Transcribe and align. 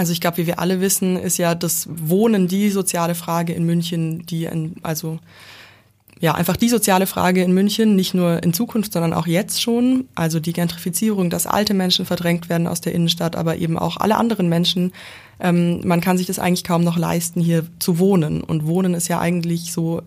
Also 0.00 0.12
ich 0.12 0.22
glaube, 0.22 0.38
wie 0.38 0.46
wir 0.46 0.58
alle 0.58 0.80
wissen, 0.80 1.18
ist 1.18 1.36
ja 1.36 1.54
das 1.54 1.86
Wohnen 1.90 2.48
die 2.48 2.70
soziale 2.70 3.14
Frage 3.14 3.52
in 3.52 3.66
München, 3.66 4.24
die 4.24 4.46
in, 4.46 4.76
also 4.82 5.18
ja 6.20 6.34
einfach 6.34 6.56
die 6.56 6.70
soziale 6.70 7.06
Frage 7.06 7.42
in 7.42 7.52
München, 7.52 7.96
nicht 7.96 8.14
nur 8.14 8.42
in 8.42 8.54
Zukunft, 8.54 8.94
sondern 8.94 9.12
auch 9.12 9.26
jetzt 9.26 9.60
schon. 9.60 10.08
Also 10.14 10.40
die 10.40 10.54
Gentrifizierung, 10.54 11.28
dass 11.28 11.46
alte 11.46 11.74
Menschen 11.74 12.06
verdrängt 12.06 12.48
werden 12.48 12.66
aus 12.66 12.80
der 12.80 12.94
Innenstadt, 12.94 13.36
aber 13.36 13.58
eben 13.58 13.78
auch 13.78 13.98
alle 13.98 14.16
anderen 14.16 14.48
Menschen. 14.48 14.92
Ähm, 15.38 15.86
man 15.86 16.00
kann 16.00 16.16
sich 16.16 16.26
das 16.26 16.38
eigentlich 16.38 16.64
kaum 16.64 16.82
noch 16.82 16.96
leisten, 16.96 17.42
hier 17.42 17.66
zu 17.78 17.98
wohnen. 17.98 18.42
Und 18.42 18.66
Wohnen 18.66 18.94
ist 18.94 19.08
ja 19.08 19.20
eigentlich 19.20 19.70
so 19.70 20.00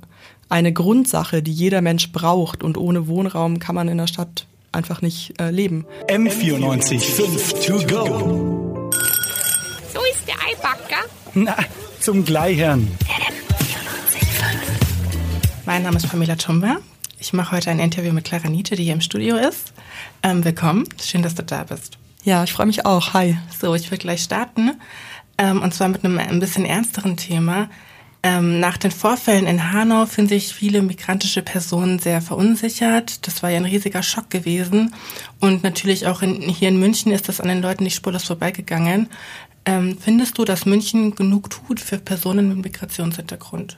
eine 0.49 0.73
Grundsache, 0.73 1.43
die 1.43 1.53
jeder 1.53 1.81
Mensch 1.81 2.11
braucht. 2.11 2.63
Und 2.63 2.79
ohne 2.79 3.05
Wohnraum 3.05 3.59
kann 3.59 3.75
man 3.75 3.89
in 3.89 3.99
der 3.99 4.07
Stadt 4.07 4.47
einfach 4.71 5.03
nicht 5.03 5.39
äh, 5.39 5.51
leben. 5.51 5.85
M94 6.07 6.99
5 6.99 7.53
to 7.67 7.85
go. 7.85 8.72
So 9.93 9.99
ist 10.11 10.27
der 10.27 10.33
Eibacker. 10.43 11.07
Na, 11.35 11.55
zum 11.99 12.25
Gleichern. 12.25 12.87
Mein 15.67 15.83
Name 15.83 15.97
ist 15.97 16.09
Pamela 16.09 16.35
Tumber. 16.35 16.77
Ich 17.19 17.31
mache 17.31 17.55
heute 17.55 17.69
ein 17.69 17.77
Interview 17.77 18.11
mit 18.11 18.25
Clara 18.25 18.49
Nietzsche, 18.49 18.75
die 18.75 18.85
hier 18.85 18.93
im 18.93 19.01
Studio 19.01 19.35
ist. 19.35 19.71
Ähm, 20.23 20.43
willkommen, 20.43 20.89
schön, 20.99 21.21
dass 21.21 21.35
du 21.35 21.43
da 21.43 21.63
bist. 21.65 21.99
Ja, 22.23 22.43
ich 22.43 22.53
freue 22.53 22.65
mich 22.65 22.87
auch. 22.87 23.13
Hi. 23.13 23.37
So, 23.61 23.75
ich 23.75 23.91
will 23.91 23.99
gleich 23.99 24.23
starten. 24.23 24.71
Ähm, 25.37 25.61
und 25.61 25.75
zwar 25.75 25.89
mit 25.89 26.03
einem 26.03 26.17
ein 26.17 26.39
bisschen 26.39 26.65
ernsteren 26.65 27.15
Thema. 27.15 27.69
Ähm, 28.23 28.59
nach 28.59 28.77
den 28.77 28.89
Vorfällen 28.89 29.45
in 29.45 29.73
Hanau 29.73 30.07
fühlen 30.07 30.29
sich 30.29 30.55
viele 30.55 30.81
migrantische 30.81 31.43
Personen 31.43 31.99
sehr 31.99 32.21
verunsichert. 32.21 33.27
Das 33.27 33.43
war 33.43 33.51
ja 33.51 33.57
ein 33.57 33.65
riesiger 33.65 34.01
Schock 34.01 34.31
gewesen. 34.31 34.95
Und 35.39 35.61
natürlich 35.61 36.07
auch 36.07 36.23
in, 36.23 36.41
hier 36.41 36.69
in 36.69 36.79
München 36.79 37.11
ist 37.11 37.29
das 37.29 37.41
an 37.41 37.49
den 37.49 37.61
Leuten 37.61 37.83
nicht 37.83 37.95
spurlos 37.95 38.23
vorbeigegangen. 38.23 39.09
Ähm, 39.65 39.97
findest 39.99 40.37
du, 40.37 40.45
dass 40.45 40.65
München 40.65 41.15
genug 41.15 41.49
tut 41.49 41.79
für 41.79 41.97
Personen 41.97 42.49
mit 42.49 42.57
Migrationshintergrund? 42.57 43.77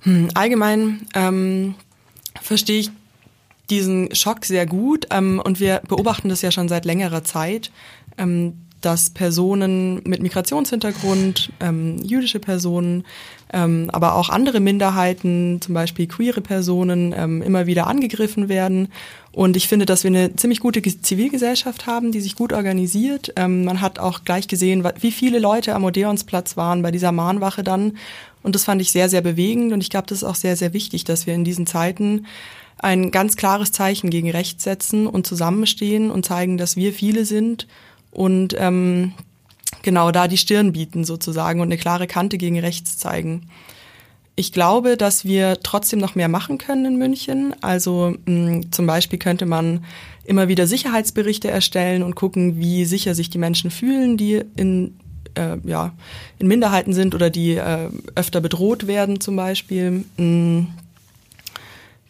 Hm, 0.00 0.28
allgemein 0.34 1.06
ähm, 1.14 1.74
verstehe 2.40 2.80
ich 2.80 2.90
diesen 3.70 4.14
Schock 4.14 4.44
sehr 4.44 4.66
gut 4.66 5.06
ähm, 5.10 5.40
und 5.44 5.60
wir 5.60 5.82
beobachten 5.86 6.28
das 6.28 6.42
ja 6.42 6.50
schon 6.50 6.68
seit 6.68 6.84
längerer 6.84 7.24
Zeit. 7.24 7.70
Ähm, 8.16 8.54
dass 8.80 9.10
Personen 9.10 10.02
mit 10.04 10.22
Migrationshintergrund, 10.22 11.50
ähm, 11.60 11.98
jüdische 12.02 12.38
Personen, 12.38 13.04
ähm, 13.52 13.88
aber 13.92 14.14
auch 14.14 14.28
andere 14.28 14.60
Minderheiten, 14.60 15.60
zum 15.60 15.74
Beispiel 15.74 16.06
queere 16.06 16.40
Personen, 16.40 17.14
ähm, 17.16 17.42
immer 17.42 17.66
wieder 17.66 17.86
angegriffen 17.86 18.48
werden. 18.48 18.88
Und 19.32 19.56
ich 19.56 19.68
finde, 19.68 19.86
dass 19.86 20.04
wir 20.04 20.08
eine 20.08 20.36
ziemlich 20.36 20.60
gute 20.60 20.82
Zivilgesellschaft 20.82 21.86
haben, 21.86 22.12
die 22.12 22.20
sich 22.20 22.34
gut 22.34 22.52
organisiert. 22.52 23.32
Ähm, 23.36 23.64
man 23.64 23.80
hat 23.80 23.98
auch 23.98 24.24
gleich 24.24 24.48
gesehen, 24.48 24.86
wie 25.00 25.12
viele 25.12 25.38
Leute 25.38 25.74
am 25.74 25.84
Odeonsplatz 25.84 26.56
waren 26.56 26.82
bei 26.82 26.90
dieser 26.90 27.12
Mahnwache 27.12 27.62
dann. 27.62 27.96
Und 28.42 28.54
das 28.54 28.64
fand 28.64 28.80
ich 28.80 28.92
sehr, 28.92 29.08
sehr 29.08 29.20
bewegend. 29.20 29.72
Und 29.72 29.82
ich 29.82 29.90
glaube, 29.90 30.06
das 30.08 30.18
ist 30.18 30.24
auch 30.24 30.34
sehr, 30.34 30.56
sehr 30.56 30.72
wichtig, 30.72 31.04
dass 31.04 31.26
wir 31.26 31.34
in 31.34 31.44
diesen 31.44 31.66
Zeiten 31.66 32.26
ein 32.78 33.10
ganz 33.10 33.36
klares 33.36 33.72
Zeichen 33.72 34.10
gegen 34.10 34.30
Recht 34.30 34.60
setzen 34.60 35.06
und 35.06 35.26
zusammenstehen 35.26 36.10
und 36.10 36.24
zeigen, 36.24 36.58
dass 36.58 36.76
wir 36.76 36.92
viele 36.92 37.24
sind 37.24 37.66
und 38.10 38.54
ähm, 38.58 39.12
genau 39.82 40.10
da 40.10 40.28
die 40.28 40.38
Stirn 40.38 40.72
bieten 40.72 41.04
sozusagen 41.04 41.60
und 41.60 41.68
eine 41.68 41.78
klare 41.78 42.06
Kante 42.06 42.38
gegen 42.38 42.58
rechts 42.58 42.98
zeigen. 42.98 43.48
Ich 44.36 44.52
glaube, 44.52 44.96
dass 44.96 45.24
wir 45.24 45.58
trotzdem 45.62 45.98
noch 45.98 46.14
mehr 46.14 46.28
machen 46.28 46.58
können 46.58 46.84
in 46.84 46.96
München. 46.96 47.56
Also 47.60 48.14
mh, 48.26 48.66
zum 48.70 48.86
Beispiel 48.86 49.18
könnte 49.18 49.46
man 49.46 49.84
immer 50.24 50.46
wieder 50.46 50.66
Sicherheitsberichte 50.66 51.50
erstellen 51.50 52.02
und 52.02 52.14
gucken, 52.14 52.58
wie 52.58 52.84
sicher 52.84 53.14
sich 53.14 53.30
die 53.30 53.38
Menschen 53.38 53.70
fühlen, 53.70 54.16
die 54.16 54.42
in 54.54 54.94
äh, 55.34 55.56
ja 55.64 55.92
in 56.38 56.48
Minderheiten 56.48 56.92
sind 56.92 57.14
oder 57.14 57.30
die 57.30 57.54
äh, 57.54 57.88
öfter 58.14 58.40
bedroht 58.40 58.86
werden 58.86 59.20
zum 59.20 59.36
Beispiel. 59.36 60.04
Mh, 60.16 60.66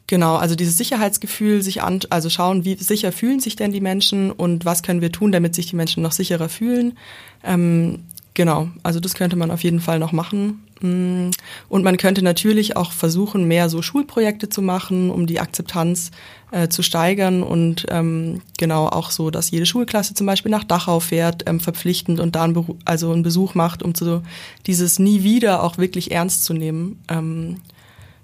Genau, 0.09 0.37
also 0.37 0.55
dieses 0.55 0.79
Sicherheitsgefühl, 0.79 1.61
sich 1.61 1.83
an, 1.83 2.01
also 2.09 2.31
schauen, 2.31 2.65
wie 2.65 2.77
sicher 2.77 3.13
fühlen 3.13 3.41
sich 3.41 3.57
denn 3.57 3.73
die 3.73 3.83
Menschen 3.83 4.33
und 4.33 4.65
was 4.65 4.83
können 4.83 5.03
wir 5.03 5.13
tun, 5.13 5.33
damit 5.33 5.55
sich 5.55 5.67
die 5.67 5.77
Menschen 5.77 6.03
noch 6.03 6.13
sicherer 6.13 6.49
fühlen. 6.49 6.97
Ähm, 7.45 8.05
genau, 8.33 8.71
also 8.83 9.01
das 9.01 9.13
könnte 9.13 9.37
man 9.37 9.51
auf 9.51 9.63
jeden 9.63 9.81
Fall 9.81 9.99
noch 9.99 10.13
machen. 10.13 10.65
Mm, 10.81 11.29
und 11.69 11.85
man 11.85 11.99
könnte 11.99 12.23
natürlich 12.23 12.75
auch 12.75 12.93
versuchen, 12.93 13.45
mehr 13.45 13.69
so 13.69 13.83
Schulprojekte 13.83 14.49
zu 14.49 14.63
machen, 14.63 15.11
um 15.11 15.27
die 15.27 15.41
Akzeptanz 15.41 16.11
äh, 16.53 16.69
zu 16.69 16.83
steigern 16.83 17.43
und 17.43 17.85
ähm, 17.91 18.41
genau 18.57 18.87
auch 18.87 19.11
so, 19.11 19.31
dass 19.31 19.51
jede 19.51 19.67
Schulklasse 19.67 20.15
zum 20.15 20.27
Beispiel 20.27 20.51
nach 20.51 20.65
Dachau 20.65 21.01
fährt, 21.01 21.43
ähm, 21.47 21.61
verpflichtend 21.61 22.19
und 22.19 22.35
da 22.35 22.45
einen, 22.45 22.79
also 22.87 23.13
einen 23.13 23.23
Besuch 23.25 23.55
macht, 23.55 23.83
um 23.83 23.95
so 23.95 24.23
dieses 24.67 24.99
nie 24.99 25.23
wieder 25.23 25.63
auch 25.63 25.77
wirklich 25.77 26.13
ernst 26.13 26.45
zu 26.45 26.55
nehmen. 26.55 27.05
Ähm, 27.11 27.57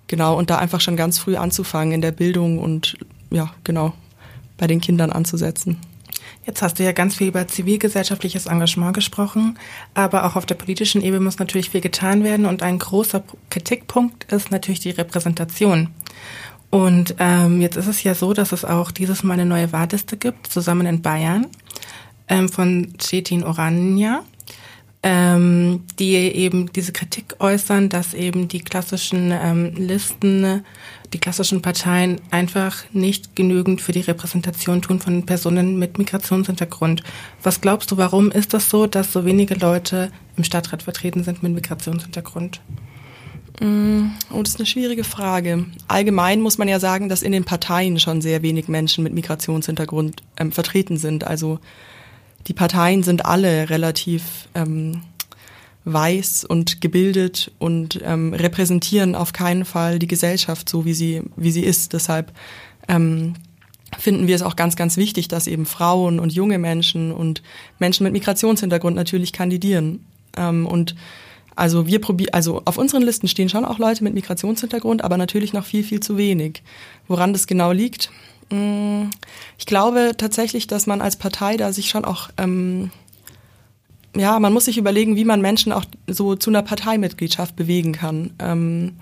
Genau, 0.07 0.37
und 0.37 0.51
da 0.51 0.59
einfach 0.59 0.81
schon 0.81 0.97
ganz 0.97 1.19
früh 1.19 1.37
anzufangen 1.37 1.93
in 1.93 2.01
der 2.01 2.13
Bildung 2.13 2.59
und 2.59 2.97
ja, 3.31 3.53
genau, 3.65 3.95
bei 4.59 4.67
den 4.67 4.81
Kindern 4.81 5.11
anzusetzen. 5.11 5.79
Jetzt 6.47 6.61
hast 6.61 6.79
du 6.79 6.85
ja 6.85 6.93
ganz 6.93 7.17
viel 7.17 7.29
über 7.29 7.49
zivilgesellschaftliches 7.49 8.47
Engagement 8.47 8.95
gesprochen, 8.95 9.59
aber 9.95 10.27
auch 10.27 10.37
auf 10.37 10.45
der 10.45 10.57
politischen 10.57 11.03
Ebene 11.03 11.25
muss 11.25 11.39
natürlich 11.39 11.71
viel 11.71 11.81
getan 11.81 12.23
werden 12.23 12.45
und 12.45 12.63
ein 12.63 12.79
großer 12.79 13.25
Kritikpunkt 13.49 14.31
ist 14.31 14.51
natürlich 14.51 14.81
die 14.81 14.91
Repräsentation. 14.91 15.89
Und 16.69 17.15
ähm, 17.19 17.61
jetzt 17.61 17.77
ist 17.77 17.87
es 17.87 18.03
ja 18.03 18.15
so, 18.15 18.35
dass 18.35 18.53
es 18.53 18.65
auch 18.65 18.91
dieses 18.91 19.23
Mal 19.23 19.35
eine 19.35 19.47
neue 19.47 19.73
Wahlliste 19.73 20.17
gibt, 20.17 20.49
zusammen 20.49 20.87
in 20.87 21.03
Bayern, 21.03 21.47
ähm, 22.29 22.49
von 22.49 22.95
Cetin 22.99 23.45
Orania 23.45 24.23
ähm, 25.07 25.83
die 25.99 26.15
eben 26.15 26.73
diese 26.73 26.93
Kritik 26.93 27.37
äußern, 27.39 27.91
dass 27.91 28.15
eben 28.15 28.49
die 28.49 28.61
klassischen 28.61 29.33
ähm, 29.33 29.75
Listen, 29.77 30.65
die 31.13 31.19
klassischen 31.19 31.61
Parteien 31.61 32.23
einfach 32.31 32.85
nicht 32.95 33.37
genügend 33.37 33.83
für 33.83 33.93
die 33.93 34.01
Repräsentation 34.01 34.81
tun 34.81 35.01
von 35.01 35.27
Personen 35.27 35.79
mit 35.79 35.99
Migrationshintergrund. 35.99 37.03
Was 37.43 37.61
glaubst 37.61 37.91
du, 37.91 37.99
warum 37.99 38.31
ist 38.31 38.55
das 38.55 38.71
so, 38.71 38.87
dass 38.87 39.13
so 39.13 39.27
wenige 39.27 39.57
Leute 39.57 40.11
im 40.39 40.45
Stadtrat 40.45 40.83
vertreten 40.83 41.23
sind 41.23 41.43
mit 41.43 41.53
Migrationshintergrund? 41.53 42.63
Mm, 43.61 44.07
oh, 44.33 44.43
das 44.43 44.55
ist 44.55 44.59
eine 44.59 44.67
schwierige 44.67 45.05
Frage. 45.05 45.67
Allgemein 45.87 46.41
muss 46.41 46.57
man 46.57 46.67
ja 46.67 46.81
sagen, 46.81 47.11
dass 47.11 47.23
in 47.23 47.33
den 47.33 47.45
Parteien 47.45 48.01
schon 48.01 48.23
sehr 48.23 48.41
wenig 48.41 48.69
Menschen 48.69 49.05
mit 49.05 49.13
Migrationshintergrund 49.13 50.23
ähm, 50.39 50.51
vertreten 50.51 50.97
sind. 50.97 51.25
Also 51.25 51.61
die 52.47 52.55
Parteien 52.55 53.03
sind 53.03 53.25
alle 53.25 53.71
relativ 53.71 54.49
ähm, 54.55 55.03
weiß 55.85 56.45
und 56.45 56.81
gebildet 56.81 57.53
und 57.59 58.01
ähm, 58.03 58.33
repräsentieren 58.33 59.15
auf 59.15 59.33
keinen 59.33 59.65
Fall 59.65 59.99
die 59.99 60.07
Gesellschaft 60.07 60.69
so, 60.69 60.85
wie 60.85 60.95
sie, 60.95 61.23
wie 61.37 61.51
sie 61.51 61.63
ist. 61.65 61.93
Deshalb 61.93 62.33
ähm, 62.89 63.35
finden 63.99 64.27
wir 64.27 64.35
es 64.35 64.43
auch 64.43 64.57
ganz, 64.57 64.77
ganz 64.77 64.97
wichtig, 64.97 65.29
dass 65.29 65.47
eben 65.47 65.67
Frauen 65.67 66.19
und 66.21 66.33
junge 66.33 66.59
Menschen 66.59 67.13
und 67.13 67.43
Menschen 67.79 68.05
mit 68.05 68.13
Migrationshintergrund 68.13 68.97
natürlich 68.97 69.33
kandidieren. 69.33 70.07
Ähm, 70.37 70.67
und 70.67 70.95
also 71.57 71.87
wir 71.87 72.01
probieren, 72.01 72.33
also 72.33 72.63
auf 72.65 72.79
unseren 72.79 73.03
Listen 73.03 73.29
stehen 73.29 73.49
schon 73.49 73.65
auch 73.65 73.79
Leute 73.79 74.03
mit 74.03 74.15
Migrationshintergrund, 74.15 75.05
aber 75.05 75.17
natürlich 75.17 75.53
noch 75.53 75.65
viel, 75.65 75.85
viel 75.85 76.01
zu 76.01 76.17
wenig. 76.17 76.63
Woran 77.07 77.33
das 77.33 77.47
genau 77.47 77.73
liegt, 77.73 78.11
ich 78.51 79.67
glaube 79.67 80.13
tatsächlich, 80.17 80.67
dass 80.67 80.87
man 80.87 81.01
als 81.01 81.17
Partei 81.17 81.57
da 81.57 81.73
sich 81.73 81.89
schon 81.89 82.05
auch, 82.05 82.29
ähm, 82.37 82.91
ja, 84.17 84.39
man 84.39 84.53
muss 84.53 84.67
sich 84.67 84.79
überlegen, 84.79 85.17
wie 85.17 85.25
man 85.25 85.41
Menschen 85.41 85.73
auch 85.73 85.85
so 86.07 86.37
zu 86.37 86.51
einer 86.51 86.63
Parteimitgliedschaft 86.63 87.57
bewegen 87.57 87.93
kann. 87.93 88.31
Ähm, 88.39 88.93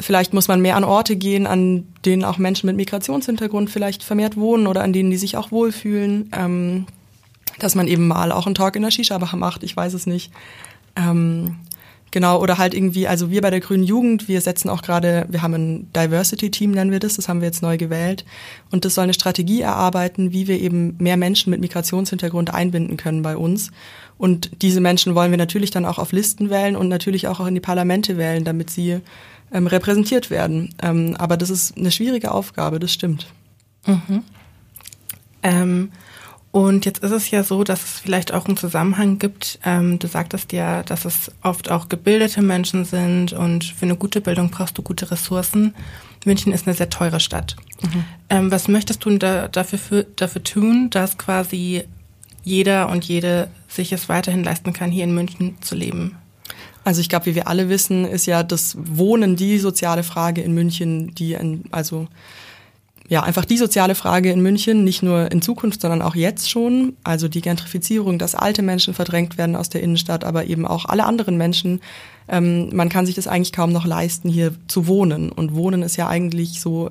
vielleicht 0.00 0.32
muss 0.32 0.48
man 0.48 0.60
mehr 0.60 0.76
an 0.76 0.84
Orte 0.84 1.16
gehen, 1.16 1.46
an 1.46 1.86
denen 2.04 2.24
auch 2.24 2.38
Menschen 2.38 2.66
mit 2.66 2.76
Migrationshintergrund 2.76 3.70
vielleicht 3.70 4.02
vermehrt 4.02 4.36
wohnen 4.36 4.66
oder 4.66 4.82
an 4.82 4.92
denen 4.92 5.10
die 5.10 5.16
sich 5.16 5.36
auch 5.36 5.50
wohlfühlen. 5.50 6.30
Ähm, 6.32 6.86
dass 7.58 7.74
man 7.74 7.88
eben 7.88 8.06
mal 8.06 8.32
auch 8.32 8.46
einen 8.46 8.54
Talk 8.54 8.76
in 8.76 8.82
der 8.82 8.90
Shisha-Bar 8.90 9.36
macht, 9.36 9.62
ich 9.62 9.76
weiß 9.76 9.94
es 9.94 10.06
nicht. 10.06 10.30
Ähm, 10.94 11.56
Genau, 12.12 12.40
oder 12.40 12.56
halt 12.56 12.72
irgendwie, 12.72 13.08
also 13.08 13.30
wir 13.30 13.42
bei 13.42 13.50
der 13.50 13.60
Grünen 13.60 13.82
Jugend, 13.82 14.28
wir 14.28 14.40
setzen 14.40 14.70
auch 14.70 14.82
gerade, 14.82 15.26
wir 15.28 15.42
haben 15.42 15.54
ein 15.54 15.92
Diversity-Team, 15.92 16.70
nennen 16.70 16.90
wir 16.90 17.00
das, 17.00 17.16
das 17.16 17.28
haben 17.28 17.40
wir 17.40 17.48
jetzt 17.48 17.62
neu 17.62 17.76
gewählt. 17.76 18.24
Und 18.70 18.84
das 18.84 18.94
soll 18.94 19.04
eine 19.04 19.12
Strategie 19.14 19.60
erarbeiten, 19.60 20.32
wie 20.32 20.46
wir 20.46 20.58
eben 20.58 20.96
mehr 20.98 21.16
Menschen 21.16 21.50
mit 21.50 21.60
Migrationshintergrund 21.60 22.54
einbinden 22.54 22.96
können 22.96 23.22
bei 23.22 23.36
uns. 23.36 23.70
Und 24.18 24.62
diese 24.62 24.80
Menschen 24.80 25.14
wollen 25.14 25.30
wir 25.30 25.38
natürlich 25.38 25.70
dann 25.70 25.84
auch 25.84 25.98
auf 25.98 26.12
Listen 26.12 26.48
wählen 26.48 26.76
und 26.76 26.88
natürlich 26.88 27.28
auch 27.28 27.44
in 27.44 27.54
die 27.54 27.60
Parlamente 27.60 28.16
wählen, 28.16 28.44
damit 28.44 28.70
sie 28.70 29.00
ähm, 29.52 29.66
repräsentiert 29.66 30.30
werden. 30.30 30.74
Ähm, 30.82 31.16
aber 31.18 31.36
das 31.36 31.50
ist 31.50 31.76
eine 31.76 31.90
schwierige 31.90 32.30
Aufgabe, 32.32 32.78
das 32.78 32.92
stimmt. 32.92 33.26
Mhm. 33.86 34.22
Ähm 35.42 35.90
und 36.56 36.86
jetzt 36.86 37.02
ist 37.02 37.10
es 37.10 37.30
ja 37.30 37.42
so, 37.42 37.64
dass 37.64 37.84
es 37.84 38.00
vielleicht 38.00 38.32
auch 38.32 38.46
einen 38.46 38.56
Zusammenhang 38.56 39.18
gibt. 39.18 39.58
Ähm, 39.62 39.98
du 39.98 40.06
sagtest 40.06 40.54
ja, 40.54 40.82
dass 40.82 41.04
es 41.04 41.30
oft 41.42 41.70
auch 41.70 41.90
gebildete 41.90 42.40
Menschen 42.40 42.86
sind 42.86 43.34
und 43.34 43.62
für 43.62 43.84
eine 43.84 43.94
gute 43.94 44.22
Bildung 44.22 44.48
brauchst 44.48 44.78
du 44.78 44.80
gute 44.80 45.10
Ressourcen. 45.10 45.74
München 46.24 46.54
ist 46.54 46.66
eine 46.66 46.74
sehr 46.74 46.88
teure 46.88 47.20
Stadt. 47.20 47.56
Mhm. 47.82 48.04
Ähm, 48.30 48.50
was 48.50 48.68
möchtest 48.68 49.04
du 49.04 49.18
da, 49.18 49.48
dafür, 49.48 49.78
für, 49.78 50.04
dafür 50.16 50.42
tun, 50.44 50.88
dass 50.88 51.18
quasi 51.18 51.84
jeder 52.42 52.88
und 52.88 53.04
jede 53.04 53.50
sich 53.68 53.92
es 53.92 54.08
weiterhin 54.08 54.42
leisten 54.42 54.72
kann, 54.72 54.90
hier 54.90 55.04
in 55.04 55.14
München 55.14 55.58
zu 55.60 55.74
leben? 55.74 56.16
Also 56.84 57.02
ich 57.02 57.10
glaube, 57.10 57.26
wie 57.26 57.34
wir 57.34 57.48
alle 57.48 57.68
wissen, 57.68 58.06
ist 58.06 58.24
ja 58.24 58.42
das 58.42 58.78
Wohnen 58.78 59.36
die 59.36 59.58
soziale 59.58 60.04
Frage 60.04 60.40
in 60.40 60.54
München, 60.54 61.14
die 61.14 61.36
also 61.70 62.08
ja 63.08 63.22
einfach 63.22 63.44
die 63.44 63.56
soziale 63.56 63.94
Frage 63.94 64.30
in 64.30 64.42
München, 64.42 64.84
nicht 64.84 65.02
nur 65.02 65.30
in 65.30 65.42
Zukunft, 65.42 65.80
sondern 65.80 66.02
auch 66.02 66.14
jetzt 66.14 66.50
schon. 66.50 66.96
Also 67.04 67.28
die 67.28 67.40
Gentrifizierung, 67.40 68.18
dass 68.18 68.34
alte 68.34 68.62
Menschen 68.62 68.94
verdrängt 68.94 69.38
werden 69.38 69.56
aus 69.56 69.68
der 69.68 69.82
Innenstadt, 69.82 70.24
aber 70.24 70.46
eben 70.46 70.66
auch 70.66 70.86
alle 70.86 71.04
anderen 71.04 71.36
Menschen. 71.36 71.80
Ähm, 72.28 72.74
man 72.74 72.88
kann 72.88 73.06
sich 73.06 73.14
das 73.14 73.28
eigentlich 73.28 73.52
kaum 73.52 73.72
noch 73.72 73.86
leisten, 73.86 74.28
hier 74.28 74.52
zu 74.66 74.86
wohnen. 74.86 75.30
Und 75.30 75.54
Wohnen 75.54 75.82
ist 75.82 75.96
ja 75.96 76.08
eigentlich 76.08 76.60
so 76.60 76.90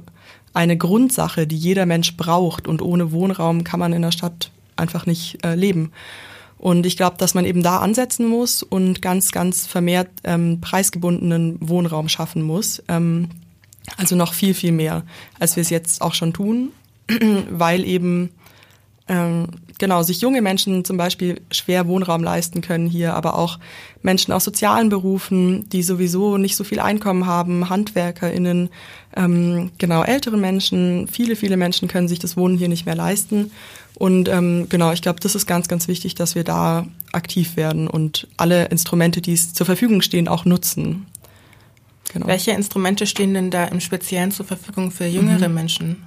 eine 0.53 0.77
Grundsache, 0.77 1.47
die 1.47 1.57
jeder 1.57 1.85
Mensch 1.85 2.15
braucht. 2.15 2.67
Und 2.67 2.81
ohne 2.81 3.11
Wohnraum 3.11 3.63
kann 3.63 3.79
man 3.79 3.93
in 3.93 4.01
der 4.01 4.11
Stadt 4.11 4.51
einfach 4.77 5.05
nicht 5.05 5.45
äh, 5.45 5.55
leben. 5.55 5.91
Und 6.57 6.85
ich 6.85 6.95
glaube, 6.95 7.17
dass 7.17 7.33
man 7.33 7.45
eben 7.45 7.61
da 7.61 7.79
ansetzen 7.79 8.25
muss 8.25 8.63
und 8.63 9.01
ganz, 9.01 9.31
ganz 9.31 9.67
vermehrt 9.67 10.09
ähm, 10.23 10.61
preisgebundenen 10.61 11.57
Wohnraum 11.59 12.07
schaffen 12.07 12.41
muss. 12.41 12.81
Ähm, 12.87 13.29
also 13.97 14.15
noch 14.15 14.33
viel, 14.33 14.53
viel 14.53 14.71
mehr, 14.71 15.03
als 15.39 15.55
wir 15.55 15.61
es 15.61 15.69
jetzt 15.69 16.01
auch 16.01 16.13
schon 16.13 16.33
tun, 16.33 16.71
weil 17.49 17.83
eben 17.83 18.31
ähm, 19.07 19.47
genau 19.77 20.01
sich 20.03 20.21
junge 20.21 20.41
Menschen 20.41 20.83
zum 20.83 20.97
Beispiel 20.97 21.41
schwer 21.51 21.87
Wohnraum 21.87 22.23
leisten 22.23 22.61
können 22.61 22.87
hier, 22.87 23.13
aber 23.13 23.37
auch 23.37 23.59
Menschen 24.01 24.31
aus 24.31 24.43
sozialen 24.43 24.89
Berufen, 24.89 25.69
die 25.69 25.83
sowieso 25.83 26.37
nicht 26.37 26.55
so 26.55 26.63
viel 26.63 26.79
Einkommen 26.79 27.25
haben, 27.25 27.69
HandwerkerInnen, 27.69 28.69
ähm, 29.15 29.71
genau 29.77 30.03
ältere 30.03 30.37
Menschen, 30.37 31.07
viele, 31.07 31.35
viele 31.35 31.57
Menschen 31.57 31.87
können 31.87 32.07
sich 32.07 32.19
das 32.19 32.35
Wohnen 32.35 32.57
hier 32.57 32.69
nicht 32.69 32.85
mehr 32.85 32.95
leisten. 32.95 33.51
Und 33.93 34.27
ähm, 34.27 34.67
genau, 34.69 34.91
ich 34.91 35.01
glaube, 35.01 35.19
das 35.21 35.35
ist 35.35 35.45
ganz, 35.45 35.67
ganz 35.67 35.87
wichtig, 35.87 36.15
dass 36.15 36.35
wir 36.35 36.43
da 36.43 36.85
aktiv 37.13 37.55
werden 37.55 37.87
und 37.87 38.27
alle 38.35 38.65
Instrumente, 38.65 39.21
die 39.21 39.33
es 39.33 39.53
zur 39.53 39.65
Verfügung 39.65 40.01
stehen, 40.01 40.27
auch 40.27 40.45
nutzen. 40.45 41.05
Genau. 42.13 42.27
Welche 42.27 42.51
Instrumente 42.51 43.07
stehen 43.07 43.33
denn 43.33 43.51
da 43.51 43.65
im 43.65 43.79
Speziellen 43.79 44.31
zur 44.31 44.45
Verfügung 44.45 44.91
für 44.91 45.05
jüngere 45.05 45.47
mhm. 45.47 45.55
Menschen? 45.55 46.05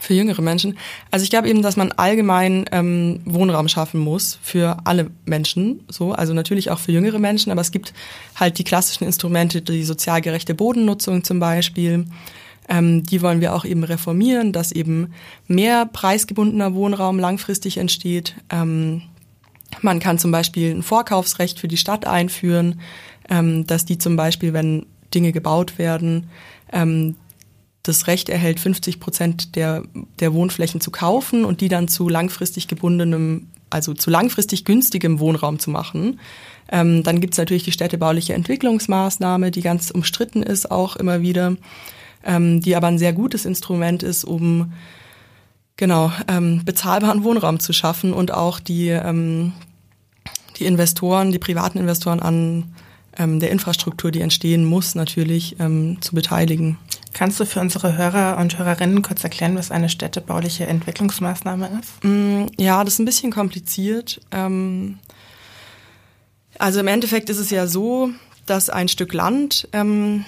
Für 0.00 0.14
jüngere 0.14 0.42
Menschen. 0.42 0.76
Also 1.10 1.24
ich 1.24 1.30
glaube 1.30 1.48
eben, 1.48 1.62
dass 1.62 1.76
man 1.76 1.92
allgemein 1.92 2.66
ähm, 2.72 3.20
Wohnraum 3.24 3.68
schaffen 3.68 4.00
muss 4.00 4.38
für 4.42 4.78
alle 4.84 5.10
Menschen. 5.24 5.82
So, 5.88 6.12
also 6.12 6.34
natürlich 6.34 6.70
auch 6.70 6.78
für 6.78 6.92
jüngere 6.92 7.18
Menschen, 7.18 7.50
aber 7.50 7.62
es 7.62 7.70
gibt 7.70 7.94
halt 8.34 8.58
die 8.58 8.64
klassischen 8.64 9.04
Instrumente, 9.04 9.62
die 9.62 9.84
sozial 9.84 10.20
gerechte 10.20 10.54
Bodennutzung 10.54 11.24
zum 11.24 11.40
Beispiel. 11.40 12.06
Ähm, 12.68 13.02
die 13.02 13.22
wollen 13.22 13.40
wir 13.40 13.54
auch 13.54 13.64
eben 13.64 13.84
reformieren, 13.84 14.52
dass 14.52 14.72
eben 14.72 15.12
mehr 15.46 15.86
preisgebundener 15.86 16.74
Wohnraum 16.74 17.18
langfristig 17.18 17.76
entsteht. 17.78 18.34
Ähm, 18.50 19.02
man 19.80 20.00
kann 20.00 20.18
zum 20.18 20.30
Beispiel 20.30 20.74
ein 20.74 20.82
Vorkaufsrecht 20.82 21.58
für 21.58 21.68
die 21.68 21.76
Stadt 21.76 22.06
einführen, 22.06 22.80
ähm, 23.28 23.66
dass 23.66 23.84
die 23.84 23.98
zum 23.98 24.16
Beispiel, 24.16 24.52
wenn 24.52 24.86
Dinge 25.14 25.32
gebaut 25.32 25.78
werden, 25.78 26.28
ähm, 26.72 27.16
das 27.82 28.06
Recht 28.06 28.28
erhält, 28.28 28.60
50 28.60 28.98
Prozent 28.98 29.56
der, 29.56 29.82
der 30.18 30.32
Wohnflächen 30.32 30.80
zu 30.80 30.90
kaufen 30.90 31.44
und 31.44 31.60
die 31.60 31.68
dann 31.68 31.86
zu 31.86 32.08
langfristig 32.08 32.66
gebundenem, 32.66 33.48
also 33.68 33.92
zu 33.92 34.10
langfristig 34.10 34.64
günstigem 34.64 35.20
Wohnraum 35.20 35.58
zu 35.58 35.70
machen. 35.70 36.18
Ähm, 36.70 37.02
dann 37.02 37.20
gibt's 37.20 37.36
natürlich 37.36 37.64
die 37.64 37.72
städtebauliche 37.72 38.32
Entwicklungsmaßnahme, 38.32 39.50
die 39.50 39.60
ganz 39.60 39.90
umstritten 39.90 40.42
ist, 40.42 40.70
auch 40.70 40.96
immer 40.96 41.20
wieder 41.20 41.56
ähm, 42.24 42.60
die 42.60 42.74
aber 42.76 42.88
ein 42.88 42.98
sehr 42.98 43.12
gutes 43.12 43.44
Instrument 43.44 44.02
ist, 44.02 44.24
um 44.24 44.72
genau 45.76 46.12
ähm, 46.28 46.62
bezahlbaren 46.64 47.24
Wohnraum 47.24 47.60
zu 47.60 47.72
schaffen 47.72 48.12
und 48.12 48.32
auch 48.32 48.60
die 48.60 48.88
ähm, 48.88 49.52
die 50.58 50.66
Investoren, 50.66 51.32
die 51.32 51.40
privaten 51.40 51.78
Investoren 51.78 52.20
an 52.20 52.74
ähm, 53.18 53.40
der 53.40 53.50
Infrastruktur, 53.50 54.10
die 54.10 54.20
entstehen 54.20 54.64
muss, 54.64 54.94
natürlich 54.94 55.56
ähm, 55.60 55.98
zu 56.00 56.14
beteiligen. 56.14 56.78
Kannst 57.12 57.38
du 57.38 57.46
für 57.46 57.60
unsere 57.60 57.96
Hörer 57.96 58.38
und 58.38 58.58
Hörerinnen 58.58 59.02
kurz 59.02 59.22
erklären, 59.22 59.56
was 59.56 59.70
eine 59.70 59.88
städtebauliche 59.88 60.66
Entwicklungsmaßnahme 60.66 61.70
ist? 61.80 62.04
Mm, 62.04 62.46
ja, 62.58 62.82
das 62.82 62.94
ist 62.94 62.98
ein 62.98 63.04
bisschen 63.04 63.30
kompliziert. 63.30 64.20
Ähm, 64.32 64.98
also 66.58 66.80
im 66.80 66.88
Endeffekt 66.88 67.30
ist 67.30 67.38
es 67.38 67.50
ja 67.50 67.66
so, 67.66 68.10
dass 68.46 68.68
ein 68.68 68.88
Stück 68.88 69.12
Land 69.12 69.68
ähm, 69.72 70.24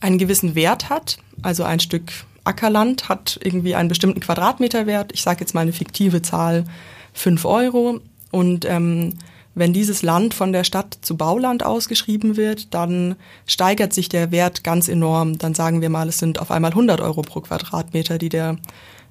einen 0.00 0.18
gewissen 0.18 0.54
Wert 0.54 0.88
hat. 0.90 1.18
Also 1.42 1.64
ein 1.64 1.80
Stück 1.80 2.12
Ackerland 2.44 3.08
hat 3.08 3.38
irgendwie 3.42 3.74
einen 3.74 3.88
bestimmten 3.88 4.20
Quadratmeterwert. 4.20 5.12
Ich 5.12 5.22
sage 5.22 5.40
jetzt 5.40 5.54
mal 5.54 5.60
eine 5.60 5.72
fiktive 5.72 6.22
Zahl, 6.22 6.64
fünf 7.12 7.44
Euro. 7.44 8.00
Und 8.30 8.64
ähm, 8.64 9.14
wenn 9.54 9.72
dieses 9.72 10.02
Land 10.02 10.34
von 10.34 10.52
der 10.52 10.64
Stadt 10.64 10.98
zu 11.02 11.16
Bauland 11.16 11.64
ausgeschrieben 11.64 12.36
wird, 12.36 12.74
dann 12.74 13.16
steigert 13.46 13.92
sich 13.92 14.08
der 14.08 14.30
Wert 14.30 14.62
ganz 14.62 14.88
enorm. 14.88 15.38
Dann 15.38 15.54
sagen 15.54 15.80
wir 15.80 15.88
mal, 15.88 16.08
es 16.08 16.18
sind 16.18 16.38
auf 16.38 16.50
einmal 16.50 16.70
100 16.70 17.00
Euro 17.00 17.22
pro 17.22 17.40
Quadratmeter, 17.40 18.18
die 18.18 18.28
der 18.28 18.56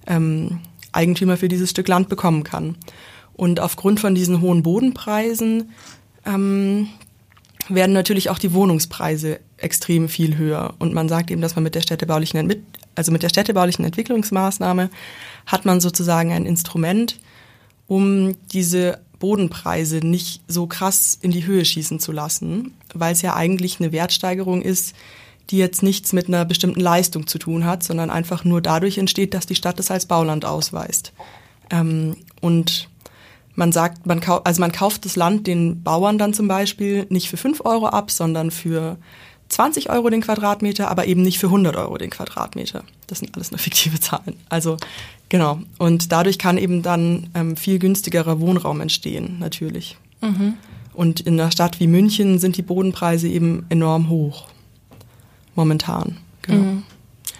ähm, 0.06 0.60
Eigentümer 0.94 1.38
für 1.38 1.50
dieses 1.50 1.72
Stück 1.72 1.88
Land 1.88 2.10
bekommen 2.10 2.44
kann. 2.44 2.76
Und 3.34 3.60
aufgrund 3.60 4.00
von 4.00 4.16
diesen 4.16 4.42
hohen 4.42 4.64
Bodenpreisen 4.64 5.72
ähm, 6.26 6.88
werden 7.70 7.94
natürlich 7.94 8.30
auch 8.30 8.40
die 8.40 8.54
Wohnungspreise 8.54 9.40
extrem 9.58 10.10
viel 10.10 10.38
höher. 10.38 10.74
Und 10.80 10.94
man 10.94 11.10
sagt 11.10 11.30
eben, 11.32 11.42
dass 11.42 11.56
man 11.56 11.64
mit 11.64 11.76
der 11.76 11.82
städtebaulichen, 11.82 12.64
also 12.96 13.12
mit 13.12 13.24
der 13.24 13.30
städtebaulichen 13.30 13.86
Entwicklungsmaßnahme 13.86 14.90
hat 15.46 15.66
man 15.66 15.82
sozusagen 15.82 16.32
ein 16.32 16.46
Instrument, 16.46 17.20
um 17.88 18.36
diese 18.52 19.00
Bodenpreise 19.20 19.98
nicht 19.98 20.42
so 20.48 20.68
krass 20.68 21.18
in 21.22 21.32
die 21.32 21.46
Höhe 21.46 21.66
schießen 21.66 22.00
zu 22.00 22.12
lassen, 22.12 22.74
weil 22.94 23.14
es 23.14 23.22
ja 23.22 23.36
eigentlich 23.36 23.80
eine 23.80 23.92
Wertsteigerung 23.92 24.62
ist, 24.62 24.96
die 25.50 25.58
jetzt 25.58 25.84
nichts 25.84 26.14
mit 26.14 26.28
einer 26.28 26.46
bestimmten 26.46 26.80
Leistung 26.80 27.28
zu 27.28 27.40
tun 27.40 27.66
hat, 27.66 27.84
sondern 27.84 28.10
einfach 28.10 28.44
nur 28.44 28.62
dadurch 28.62 28.98
entsteht, 28.98 29.34
dass 29.34 29.46
die 29.46 29.56
Stadt 29.56 29.80
es 29.80 29.92
als 29.92 30.06
Bauland 30.06 30.46
ausweist. 30.46 31.14
Ähm, 31.70 32.18
und 32.42 32.90
man 33.56 33.72
sagt, 33.72 34.06
man 34.06 34.20
kauft, 34.20 34.46
also 34.46 34.60
man 34.62 34.72
kauft 34.72 35.06
das 35.06 35.16
Land 35.16 35.48
den 35.48 35.84
Bauern 35.84 36.18
dann 36.18 36.34
zum 36.34 36.48
Beispiel 36.48 37.08
nicht 37.10 37.30
für 37.30 37.38
fünf 37.38 37.62
Euro 37.66 37.88
ab, 37.88 38.12
sondern 38.12 38.52
für 38.52 38.98
20 39.50 39.90
Euro 39.90 40.10
den 40.10 40.22
Quadratmeter, 40.22 40.90
aber 40.90 41.06
eben 41.08 41.22
nicht 41.22 41.40
für 41.40 41.48
100 41.48 41.76
Euro 41.76 41.98
den 41.98 42.10
Quadratmeter. 42.10 42.84
Das 43.08 43.20
sind 43.20 43.36
alles 43.36 43.52
nur 43.52 43.60
fiktive 43.60 44.00
Zahlen. 44.00 44.36
Also 44.50 44.78
genau. 45.30 45.60
Und 45.78 46.12
dadurch 46.12 46.38
kann 46.38 46.58
eben 46.58 46.82
dann 46.82 47.30
ähm, 47.34 47.58
viel 47.58 47.80
günstigerer 47.80 48.40
Wohnraum 48.40 48.82
entstehen, 48.82 49.38
natürlich. 49.40 49.98
Mhm. 50.22 50.56
Und 50.94 51.22
in 51.22 51.40
einer 51.40 51.52
Stadt 51.52 51.80
wie 51.80 51.88
München 51.88 52.40
sind 52.40 52.58
die 52.58 52.64
Bodenpreise 52.64 53.28
eben 53.28 53.66
enorm 53.70 54.10
hoch. 54.10 54.48
Momentan. 55.56 56.18
Genau. 56.42 56.64
Mhm. 56.64 56.84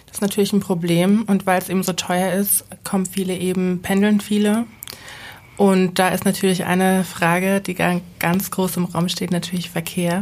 Das 0.06 0.18
ist 0.18 0.22
natürlich 0.22 0.54
ein 0.54 0.60
Problem. 0.60 1.24
Und 1.24 1.46
weil 1.46 1.62
es 1.62 1.70
eben 1.70 1.84
so 1.84 1.94
teuer 1.94 2.34
ist, 2.34 2.66
kommen 2.84 3.06
viele 3.06 3.36
eben, 3.36 3.82
pendeln 3.82 4.22
viele 4.22 4.66
und 5.58 5.98
da 5.98 6.10
ist 6.10 6.24
natürlich 6.24 6.66
eine 6.66 7.04
Frage, 7.04 7.62
die 7.62 7.74
ganz 7.74 8.52
groß 8.52 8.78
im 8.78 8.86
Raum 8.86 9.10
steht, 9.10 9.32
natürlich 9.32 9.72
Verkehr. 9.72 10.22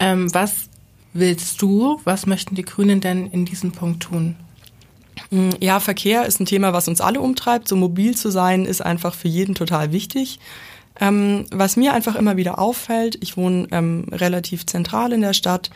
Ähm, 0.00 0.32
was 0.32 0.70
willst 1.12 1.60
du, 1.62 2.00
was 2.04 2.26
möchten 2.26 2.54
die 2.54 2.62
Grünen 2.62 3.00
denn 3.00 3.26
in 3.28 3.44
diesem 3.44 3.72
Punkt 3.72 4.02
tun? 4.02 4.36
Mm, 5.30 5.50
ja, 5.60 5.80
Verkehr 5.80 6.26
ist 6.26 6.40
ein 6.40 6.46
Thema, 6.46 6.72
was 6.72 6.88
uns 6.88 7.00
alle 7.00 7.20
umtreibt. 7.20 7.68
So 7.68 7.76
mobil 7.76 8.16
zu 8.16 8.30
sein 8.30 8.64
ist 8.64 8.80
einfach 8.80 9.14
für 9.14 9.28
jeden 9.28 9.54
total 9.54 9.92
wichtig. 9.92 10.38
Ähm, 11.00 11.46
was 11.50 11.76
mir 11.76 11.92
einfach 11.92 12.16
immer 12.16 12.36
wieder 12.36 12.58
auffällt, 12.58 13.18
ich 13.20 13.36
wohne 13.36 13.68
ähm, 13.70 14.06
relativ 14.10 14.66
zentral 14.66 15.12
in 15.12 15.20
der 15.20 15.32
Stadt. 15.32 15.70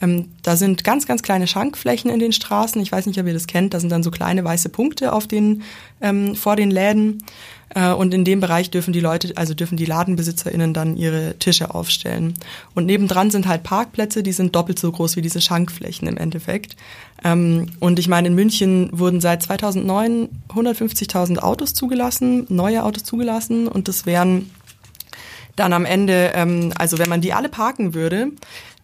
Ähm, 0.00 0.26
da 0.42 0.56
sind 0.56 0.84
ganz, 0.84 1.06
ganz 1.06 1.22
kleine 1.22 1.46
Schankflächen 1.46 2.10
in 2.10 2.20
den 2.20 2.32
Straßen. 2.32 2.80
Ich 2.80 2.92
weiß 2.92 3.06
nicht, 3.06 3.18
ob 3.20 3.26
ihr 3.26 3.32
das 3.32 3.46
kennt. 3.46 3.74
Da 3.74 3.80
sind 3.80 3.90
dann 3.90 4.02
so 4.02 4.10
kleine 4.10 4.44
weiße 4.44 4.68
Punkte 4.68 5.12
auf 5.12 5.26
den, 5.26 5.62
ähm, 6.00 6.34
vor 6.36 6.56
den 6.56 6.70
Läden. 6.70 7.22
Äh, 7.74 7.92
und 7.92 8.14
in 8.14 8.24
dem 8.24 8.40
Bereich 8.40 8.70
dürfen 8.70 8.92
die 8.92 9.00
Leute, 9.00 9.32
also 9.36 9.54
dürfen 9.54 9.76
die 9.76 9.84
LadenbesitzerInnen 9.84 10.72
dann 10.72 10.96
ihre 10.96 11.38
Tische 11.38 11.74
aufstellen. 11.74 12.34
Und 12.74 12.86
nebendran 12.86 13.30
sind 13.30 13.46
halt 13.46 13.62
Parkplätze, 13.62 14.22
die 14.22 14.32
sind 14.32 14.54
doppelt 14.54 14.78
so 14.78 14.90
groß 14.90 15.16
wie 15.16 15.22
diese 15.22 15.40
Schankflächen 15.40 16.08
im 16.08 16.16
Endeffekt. 16.16 16.76
Ähm, 17.24 17.66
und 17.80 17.98
ich 17.98 18.08
meine, 18.08 18.28
in 18.28 18.34
München 18.34 18.90
wurden 18.92 19.20
seit 19.20 19.42
2009 19.42 20.28
150.000 20.48 21.38
Autos 21.38 21.74
zugelassen, 21.74 22.46
neue 22.48 22.84
Autos 22.84 23.04
zugelassen. 23.04 23.68
Und 23.68 23.88
das 23.88 24.06
wären 24.06 24.50
dann 25.56 25.72
am 25.72 25.84
Ende, 25.84 26.32
ähm, 26.34 26.72
also 26.78 26.98
wenn 26.98 27.08
man 27.08 27.20
die 27.20 27.32
alle 27.32 27.48
parken 27.48 27.92
würde, 27.92 28.28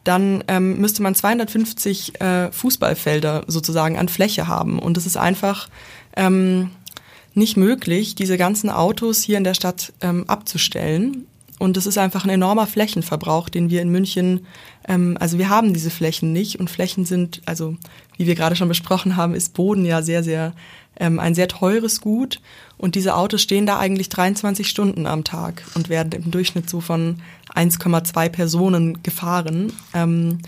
dann 0.04 0.44
ähm, 0.48 0.78
müsste 0.78 1.02
man 1.02 1.14
250 1.14 2.20
äh, 2.20 2.52
Fußballfelder 2.52 3.44
sozusagen 3.46 3.98
an 3.98 4.08
Fläche 4.08 4.46
haben. 4.46 4.78
Und 4.78 4.96
das 4.96 5.06
ist 5.06 5.16
einfach 5.16 5.68
ähm, 6.16 6.70
nicht 7.34 7.56
möglich, 7.56 8.14
diese 8.14 8.38
ganzen 8.38 8.70
Autos 8.70 9.22
hier 9.22 9.38
in 9.38 9.44
der 9.44 9.54
Stadt 9.54 9.92
ähm, 10.00 10.24
abzustellen. 10.28 11.26
Und 11.58 11.76
es 11.76 11.86
ist 11.86 11.98
einfach 11.98 12.24
ein 12.24 12.30
enormer 12.30 12.66
Flächenverbrauch, 12.66 13.48
den 13.48 13.70
wir 13.70 13.80
in 13.80 13.90
München, 13.90 14.46
ähm, 14.88 15.16
also 15.20 15.38
wir 15.38 15.48
haben 15.48 15.72
diese 15.72 15.90
Flächen 15.90 16.32
nicht 16.32 16.58
und 16.58 16.68
Flächen 16.68 17.04
sind, 17.04 17.42
also 17.46 17.76
wie 18.16 18.26
wir 18.26 18.34
gerade 18.34 18.56
schon 18.56 18.68
besprochen 18.68 19.16
haben, 19.16 19.34
ist 19.34 19.54
Boden 19.54 19.84
ja 19.84 20.02
sehr, 20.02 20.22
sehr 20.24 20.52
ähm, 20.98 21.18
ein 21.18 21.34
sehr 21.34 21.48
teures 21.48 22.00
Gut. 22.00 22.40
Und 22.76 22.94
diese 22.94 23.14
Autos 23.16 23.42
stehen 23.42 23.66
da 23.66 23.78
eigentlich 23.78 24.08
23 24.08 24.68
Stunden 24.68 25.06
am 25.06 25.24
Tag 25.24 25.62
und 25.74 25.88
werden 25.88 26.12
im 26.12 26.30
Durchschnitt 26.30 26.68
so 26.68 26.80
von 26.80 27.20
1,2 27.54 28.28
Personen 28.28 29.02
gefahren. 29.02 29.72
Ähm, 29.92 30.38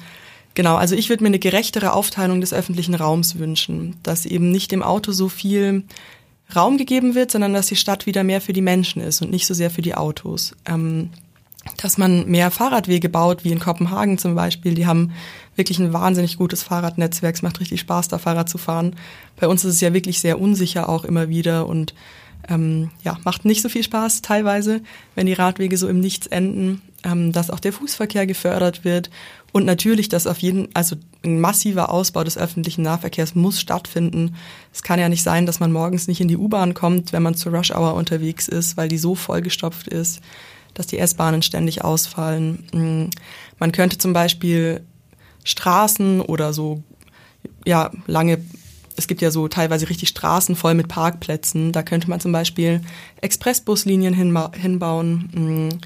genau, 0.54 0.76
also 0.76 0.94
ich 0.94 1.08
würde 1.08 1.22
mir 1.22 1.28
eine 1.28 1.38
gerechtere 1.38 1.92
Aufteilung 1.92 2.40
des 2.40 2.52
öffentlichen 2.52 2.94
Raums 2.94 3.38
wünschen, 3.38 3.96
dass 4.02 4.26
eben 4.26 4.50
nicht 4.50 4.72
dem 4.72 4.82
Auto 4.82 5.12
so 5.12 5.28
viel 5.28 5.84
Raum 6.54 6.78
gegeben 6.78 7.14
wird, 7.14 7.30
sondern 7.30 7.54
dass 7.54 7.66
die 7.66 7.76
Stadt 7.76 8.06
wieder 8.06 8.22
mehr 8.22 8.40
für 8.40 8.52
die 8.52 8.62
Menschen 8.62 9.02
ist 9.02 9.22
und 9.22 9.30
nicht 9.30 9.46
so 9.46 9.54
sehr 9.54 9.70
für 9.70 9.82
die 9.82 9.94
Autos. 9.94 10.54
Ähm, 10.66 11.10
dass 11.78 11.98
man 11.98 12.26
mehr 12.28 12.50
Fahrradwege 12.50 13.08
baut, 13.08 13.44
wie 13.44 13.50
in 13.50 13.58
Kopenhagen 13.58 14.18
zum 14.18 14.34
Beispiel. 14.34 14.74
Die 14.74 14.86
haben 14.86 15.12
wirklich 15.56 15.78
ein 15.78 15.92
wahnsinnig 15.92 16.36
gutes 16.36 16.62
Fahrradnetzwerk. 16.62 17.34
Es 17.34 17.42
macht 17.42 17.60
richtig 17.60 17.80
Spaß, 17.80 18.08
da 18.08 18.18
Fahrrad 18.18 18.48
zu 18.48 18.58
fahren. 18.58 18.94
Bei 19.36 19.48
uns 19.48 19.64
ist 19.64 19.74
es 19.74 19.80
ja 19.80 19.92
wirklich 19.92 20.20
sehr 20.20 20.40
unsicher 20.40 20.88
auch 20.88 21.04
immer 21.04 21.28
wieder 21.28 21.66
und 21.66 21.94
ähm, 22.48 22.90
ja, 23.02 23.18
macht 23.24 23.44
nicht 23.44 23.62
so 23.62 23.68
viel 23.68 23.82
Spaß 23.82 24.22
teilweise, 24.22 24.80
wenn 25.14 25.26
die 25.26 25.32
Radwege 25.32 25.76
so 25.76 25.88
im 25.88 25.98
Nichts 25.98 26.26
enden, 26.28 26.82
ähm, 27.06 27.32
dass 27.32 27.50
auch 27.50 27.60
der 27.60 27.72
Fußverkehr 27.72 28.26
gefördert 28.26 28.84
wird 28.84 29.10
und 29.52 29.64
natürlich, 29.64 30.08
dass 30.08 30.26
auf 30.26 30.38
jeden, 30.38 30.68
also 30.74 30.96
ein 31.24 31.40
massiver 31.40 31.90
Ausbau 31.90 32.24
des 32.24 32.36
öffentlichen 32.36 32.82
Nahverkehrs 32.82 33.34
muss 33.34 33.60
stattfinden. 33.60 34.34
Es 34.72 34.82
kann 34.82 34.98
ja 34.98 35.08
nicht 35.08 35.22
sein, 35.22 35.46
dass 35.46 35.60
man 35.60 35.72
morgens 35.72 36.08
nicht 36.08 36.20
in 36.20 36.28
die 36.28 36.36
U-Bahn 36.36 36.74
kommt, 36.74 37.12
wenn 37.12 37.22
man 37.22 37.34
zur 37.34 37.54
Rush 37.54 37.70
Hour 37.70 37.94
unterwegs 37.94 38.48
ist, 38.48 38.76
weil 38.76 38.88
die 38.88 38.98
so 38.98 39.14
vollgestopft 39.14 39.88
ist, 39.88 40.20
dass 40.74 40.88
die 40.88 40.98
S-Bahnen 40.98 41.42
ständig 41.42 41.84
ausfallen. 41.84 42.64
Mm, 42.72 43.10
man 43.58 43.72
könnte 43.72 43.98
zum 43.98 44.12
Beispiel 44.12 44.82
Straßen 45.44 46.20
oder 46.20 46.52
so, 46.52 46.82
ja, 47.64 47.92
lange 48.06 48.40
es 48.98 49.06
gibt 49.06 49.20
ja 49.20 49.30
so 49.30 49.46
teilweise 49.46 49.90
richtig 49.90 50.08
Straßen 50.08 50.56
voll 50.56 50.72
mit 50.72 50.88
Parkplätzen. 50.88 51.70
Da 51.70 51.82
könnte 51.82 52.08
man 52.08 52.18
zum 52.18 52.32
Beispiel 52.32 52.80
Expressbuslinien 53.20 54.14
hinbauen. 54.14 55.78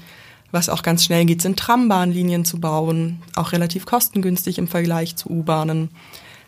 Mm, 0.51 0.55
was 0.55 0.69
auch 0.69 0.83
ganz 0.83 1.03
schnell 1.03 1.25
geht, 1.25 1.41
sind 1.41 1.57
Trambahnlinien 1.57 2.45
zu 2.45 2.59
bauen, 2.59 3.21
auch 3.35 3.51
relativ 3.51 3.85
kostengünstig 3.85 4.57
im 4.57 4.67
Vergleich 4.67 5.15
zu 5.15 5.29
U-Bahnen. 5.29 5.89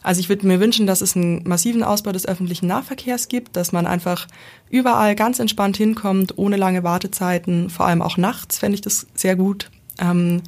Also 0.03 0.19
ich 0.19 0.27
würde 0.27 0.45
mir 0.45 0.59
wünschen, 0.59 0.85
dass 0.85 1.01
es 1.01 1.15
einen 1.15 1.47
massiven 1.47 1.81
Ausbau 1.81 2.11
des 2.11 2.25
öffentlichen 2.25 2.67
Nahverkehrs 2.67 3.29
gibt, 3.29 3.55
dass 3.55 3.71
man 3.71 3.87
einfach 3.87 4.27
überall 4.69 5.15
ganz 5.15 5.39
entspannt 5.39 5.77
hinkommt, 5.77 6.37
ohne 6.37 6.57
lange 6.57 6.83
Wartezeiten, 6.83 7.69
vor 7.69 7.85
allem 7.85 8.01
auch 8.01 8.17
nachts 8.17 8.59
fände 8.59 8.75
ich 8.75 8.81
das 8.81 9.07
sehr 9.15 9.37
gut. 9.37 9.71
Ähm, 9.99 10.41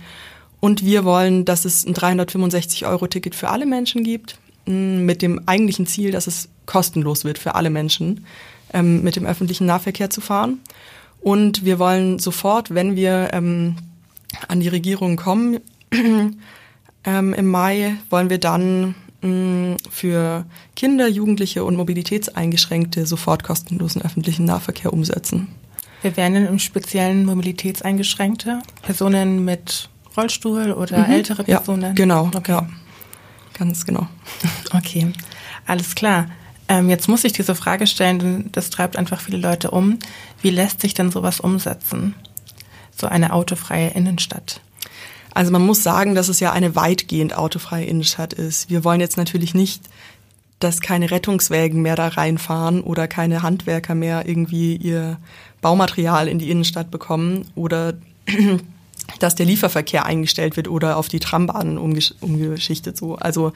und 0.60 0.84
wir 0.84 1.06
wollen, 1.06 1.46
dass 1.46 1.64
es 1.64 1.86
ein 1.86 1.94
365-Euro-Ticket 1.94 3.36
für 3.36 3.50
alle 3.50 3.66
Menschen 3.66 4.04
gibt 4.04 4.40
mit 4.66 5.22
dem 5.22 5.48
eigentlichen 5.48 5.86
Ziel, 5.86 6.12
dass 6.12 6.28
es 6.28 6.50
kostenlos 6.66 7.24
wird 7.24 7.38
für 7.38 7.54
alle 7.54 7.70
Menschen, 7.70 8.26
ähm, 8.74 9.04
mit 9.04 9.16
dem 9.16 9.26
öffentlichen 9.26 9.68
Nahverkehr 9.68 10.10
zu 10.10 10.22
fahren. 10.22 10.60
Und 11.26 11.66
wir 11.66 11.80
wollen 11.80 12.20
sofort, 12.20 12.72
wenn 12.76 12.96
wir 12.96 13.30
ähm, 13.34 13.78
an 14.48 14.60
die 14.60 14.68
Regierung 14.68 15.16
kommen, 15.16 15.60
ähm, 15.92 17.34
im 17.34 17.48
Mai, 17.48 17.96
wollen 18.12 18.30
wir 18.30 18.38
dann 18.38 18.94
mh, 19.24 19.78
für 19.90 20.46
Kinder, 20.76 21.08
Jugendliche 21.08 21.64
und 21.64 21.78
Mobilitätseingeschränkte 21.78 23.08
sofort 23.08 23.44
kostenlosen 23.44 24.04
öffentlichen 24.04 24.46
Nahverkehr 24.46 24.94
umsetzen. 24.94 25.48
Wir 26.04 26.16
werden 26.16 26.46
im 26.46 26.60
speziellen 26.60 27.26
Mobilitätseingeschränkte, 27.26 28.60
Personen 28.84 29.44
mit 29.44 29.90
Rollstuhl 30.16 30.74
oder 30.74 31.08
mhm. 31.08 31.12
ältere 31.12 31.44
Personen? 31.44 31.82
Ja, 31.82 31.94
genau. 31.94 32.30
Okay. 32.36 32.52
Ja. 32.52 32.70
Ganz 33.58 33.84
genau. 33.84 34.08
Okay, 34.76 35.12
alles 35.66 35.96
klar. 35.96 36.28
Ähm, 36.68 36.90
jetzt 36.90 37.08
muss 37.08 37.24
ich 37.24 37.34
diese 37.34 37.56
Frage 37.56 37.88
stellen, 37.88 38.20
denn 38.20 38.50
das 38.52 38.70
treibt 38.70 38.98
einfach 38.98 39.22
viele 39.22 39.38
Leute 39.38 39.72
um. 39.72 40.00
Wie 40.42 40.50
lässt 40.50 40.82
sich 40.82 40.94
denn 40.94 41.12
sowas 41.12 41.40
umsetzen? 41.40 42.16
So 42.96 43.08
eine 43.08 43.34
autofreie 43.34 43.90
Innenstadt? 43.90 44.62
Also 45.34 45.52
man 45.52 45.66
muss 45.66 45.84
sagen, 45.84 46.16
dass 46.16 46.30
es 46.30 46.40
ja 46.40 46.54
eine 46.54 46.76
weitgehend 46.76 47.38
autofreie 47.38 47.86
Innenstadt 47.86 48.34
ist. 48.34 48.70
Wir 48.70 48.84
wollen 48.84 49.02
jetzt 49.02 49.18
natürlich 49.18 49.54
nicht, 49.54 49.84
dass 50.60 50.80
keine 50.80 51.12
Rettungswägen 51.12 51.82
mehr 51.82 51.98
da 51.98 52.08
reinfahren 52.08 52.82
oder 52.82 53.08
keine 53.08 53.44
Handwerker 53.44 53.94
mehr 53.94 54.28
irgendwie 54.28 54.78
ihr 54.78 55.18
Baumaterial 55.62 56.28
in 56.28 56.40
die 56.40 56.50
Innenstadt 56.50 56.90
bekommen 56.90 57.52
oder 57.56 57.94
dass 59.20 59.36
der 59.36 59.46
Lieferverkehr 59.46 60.06
eingestellt 60.06 60.58
wird 60.58 60.68
oder 60.68 60.98
auf 60.98 61.08
die 61.08 61.20
Trambahnen 61.20 61.78
umgesch 61.78 62.14
umgeschichtet 62.22 62.98
so. 62.98 63.16
Also 63.16 63.54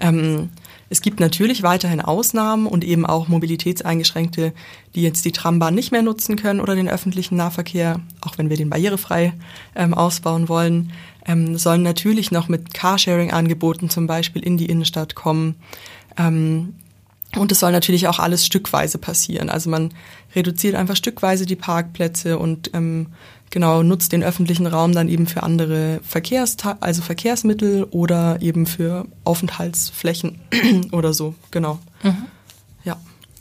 ähm, 0.00 0.50
es 0.90 1.02
gibt 1.02 1.20
natürlich 1.20 1.62
weiterhin 1.62 2.00
Ausnahmen 2.00 2.66
und 2.66 2.84
eben 2.84 3.04
auch 3.04 3.28
Mobilitätseingeschränkte, 3.28 4.52
die 4.94 5.02
jetzt 5.02 5.24
die 5.24 5.32
Trambahn 5.32 5.74
nicht 5.74 5.92
mehr 5.92 6.02
nutzen 6.02 6.36
können 6.36 6.60
oder 6.60 6.74
den 6.74 6.88
öffentlichen 6.88 7.36
Nahverkehr, 7.36 8.00
auch 8.20 8.38
wenn 8.38 8.48
wir 8.48 8.56
den 8.56 8.70
barrierefrei 8.70 9.34
ähm, 9.74 9.92
ausbauen 9.92 10.48
wollen, 10.48 10.92
ähm, 11.26 11.58
sollen 11.58 11.82
natürlich 11.82 12.30
noch 12.30 12.48
mit 12.48 12.72
Carsharing-Angeboten 12.72 13.90
zum 13.90 14.06
Beispiel 14.06 14.42
in 14.42 14.56
die 14.56 14.66
Innenstadt 14.66 15.14
kommen. 15.14 15.56
Ähm, 16.16 16.74
und 17.36 17.52
es 17.52 17.60
soll 17.60 17.72
natürlich 17.72 18.08
auch 18.08 18.18
alles 18.18 18.46
stückweise 18.46 18.96
passieren. 18.96 19.50
Also 19.50 19.68
man 19.68 19.92
reduziert 20.34 20.74
einfach 20.74 20.96
stückweise 20.96 21.44
die 21.44 21.56
Parkplätze 21.56 22.38
und 22.38 22.70
ähm, 22.72 23.08
genau 23.50 23.82
nutzt 23.82 24.12
den 24.12 24.22
öffentlichen 24.22 24.66
Raum 24.66 24.92
dann 24.92 25.08
eben 25.08 25.26
für 25.26 25.42
andere 25.42 26.00
Verkehrs 26.02 26.56
also 26.80 27.02
Verkehrsmittel 27.02 27.84
oder 27.90 28.40
eben 28.40 28.66
für 28.66 29.06
Aufenthaltsflächen 29.24 30.40
oder 30.92 31.12
so 31.12 31.34
genau. 31.50 31.78
Mhm. 32.02 32.26
ja. 32.84 32.96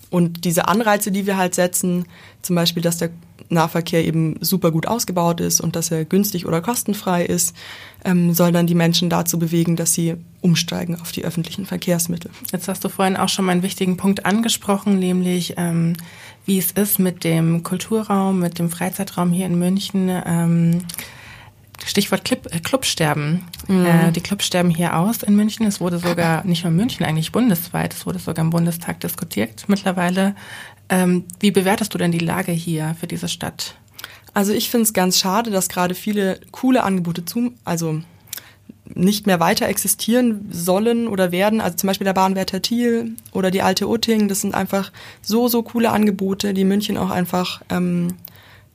Und 0.09 0.45
diese 0.45 0.67
Anreize 0.67 1.11
die 1.11 1.25
wir 1.25 1.37
halt 1.37 1.55
setzen 1.55 2.05
zum 2.41 2.55
Beispiel 2.55 2.83
dass 2.83 2.97
der 2.97 3.09
Nahverkehr 3.49 4.05
eben 4.05 4.35
super 4.41 4.71
gut 4.71 4.87
ausgebaut 4.87 5.39
ist 5.39 5.61
und 5.61 5.75
dass 5.75 5.91
er 5.91 6.05
günstig 6.05 6.45
oder 6.45 6.61
kostenfrei 6.61 7.25
ist 7.25 7.55
ähm, 8.03 8.33
soll 8.33 8.51
dann 8.51 8.67
die 8.67 8.75
Menschen 8.75 9.09
dazu 9.09 9.39
bewegen 9.39 9.75
dass 9.75 9.93
sie 9.93 10.15
umsteigen 10.41 10.99
auf 10.99 11.11
die 11.11 11.25
öffentlichen 11.25 11.65
Verkehrsmittel. 11.65 12.31
Jetzt 12.51 12.67
hast 12.67 12.83
du 12.83 12.89
vorhin 12.89 13.17
auch 13.17 13.29
schon 13.29 13.45
mal 13.45 13.53
einen 13.53 13.63
wichtigen 13.63 13.97
Punkt 13.97 14.25
angesprochen 14.25 14.99
nämlich 14.99 15.55
ähm, 15.57 15.93
wie 16.47 16.57
es 16.57 16.71
ist 16.71 16.97
mit 16.97 17.23
dem 17.23 17.61
Kulturraum, 17.61 18.39
mit 18.39 18.57
dem 18.57 18.69
Freizeitraum 18.69 19.31
hier 19.31 19.45
in 19.45 19.59
München. 19.59 20.09
Ähm, 20.25 20.81
Stichwort 21.85 22.25
Club, 22.25 22.47
äh, 22.51 22.59
Clubsterben. 22.59 23.43
Mhm. 23.67 23.85
Äh, 23.85 24.11
die 24.11 24.21
Clubs 24.21 24.45
sterben 24.45 24.69
hier 24.69 24.97
aus 24.97 25.23
in 25.23 25.35
München. 25.35 25.67
Es 25.67 25.79
wurde 25.79 25.99
sogar 25.99 26.43
nicht 26.45 26.63
nur 26.63 26.71
in 26.71 26.77
München, 26.77 27.05
eigentlich 27.05 27.31
bundesweit, 27.31 27.93
es 27.93 28.05
wurde 28.05 28.19
sogar 28.19 28.43
im 28.43 28.49
Bundestag 28.49 28.99
diskutiert 29.01 29.65
mittlerweile. 29.67 30.35
Ähm, 30.89 31.25
wie 31.39 31.51
bewertest 31.51 31.93
du 31.93 31.97
denn 31.97 32.11
die 32.11 32.19
Lage 32.19 32.53
hier 32.53 32.95
für 32.99 33.07
diese 33.07 33.27
Stadt? 33.27 33.75
Also 34.33 34.53
ich 34.53 34.69
finde 34.69 34.83
es 34.83 34.93
ganz 34.93 35.19
schade, 35.19 35.51
dass 35.51 35.67
gerade 35.67 35.95
viele 35.95 36.39
coole 36.51 36.83
Angebote 36.83 37.25
zu, 37.25 37.53
also 37.65 38.01
nicht 38.93 39.27
mehr 39.27 39.39
weiter 39.39 39.67
existieren 39.67 40.47
sollen 40.51 41.07
oder 41.07 41.31
werden. 41.31 41.61
Also 41.61 41.77
zum 41.77 41.87
Beispiel 41.87 42.05
der 42.05 42.13
Bahnwärter 42.13 42.61
Thiel 42.61 43.15
oder 43.31 43.51
die 43.51 43.61
alte 43.61 43.87
Utting, 43.87 44.27
das 44.27 44.41
sind 44.41 44.55
einfach 44.55 44.91
so, 45.21 45.47
so 45.47 45.63
coole 45.63 45.91
Angebote, 45.91 46.53
die 46.53 46.65
München 46.65 46.97
auch 46.97 47.09
einfach 47.09 47.61
ähm, 47.69 48.09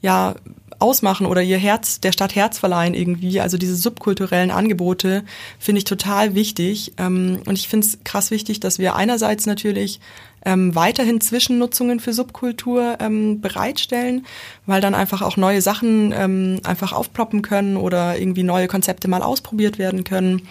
ja 0.01 0.35
ausmachen 0.83 1.27
oder 1.27 1.43
ihr 1.43 1.59
Herz, 1.59 2.01
der 2.01 2.13
Stadt 2.13 2.35
Herz 2.35 2.59
verleihen 2.59 2.95
irgendwie. 2.95 3.41
Also 3.41 3.57
diese 3.57 3.77
subkulturellen 3.77 4.51
Angebote 4.51 5.25
finde 5.59 5.79
ich 5.79 5.85
total 5.85 6.35
wichtig. 6.35 6.93
Ähm, 6.99 7.41
und 7.47 7.59
ich 7.59 7.69
finde 7.69 7.87
es 7.87 7.99
krass 8.05 8.31
wichtig, 8.31 8.61
dass 8.61 8.79
wir 8.79 8.97
einerseits 8.97 9.47
natürlich 9.47 10.01
ähm, 10.45 10.75
weiterhin 10.75 11.21
Zwischennutzungen 11.21 12.01
für 12.01 12.13
Subkultur 12.13 12.99
ähm, 13.01 13.41
bereitstellen, 13.41 14.27
weil 14.67 14.81
dann 14.81 14.95
einfach 14.95 15.23
auch 15.23 15.37
neue 15.37 15.63
Sachen 15.63 16.13
ähm, 16.13 16.61
einfach 16.65 16.93
aufploppen 16.93 17.43
können 17.43 17.77
oder 17.77 18.19
irgendwie 18.19 18.43
neue 18.43 18.69
Konzepte 18.69 19.09
mal 19.09 19.23
ausprobiert 19.23 19.79
werden 19.79 20.05
können. 20.05 20.49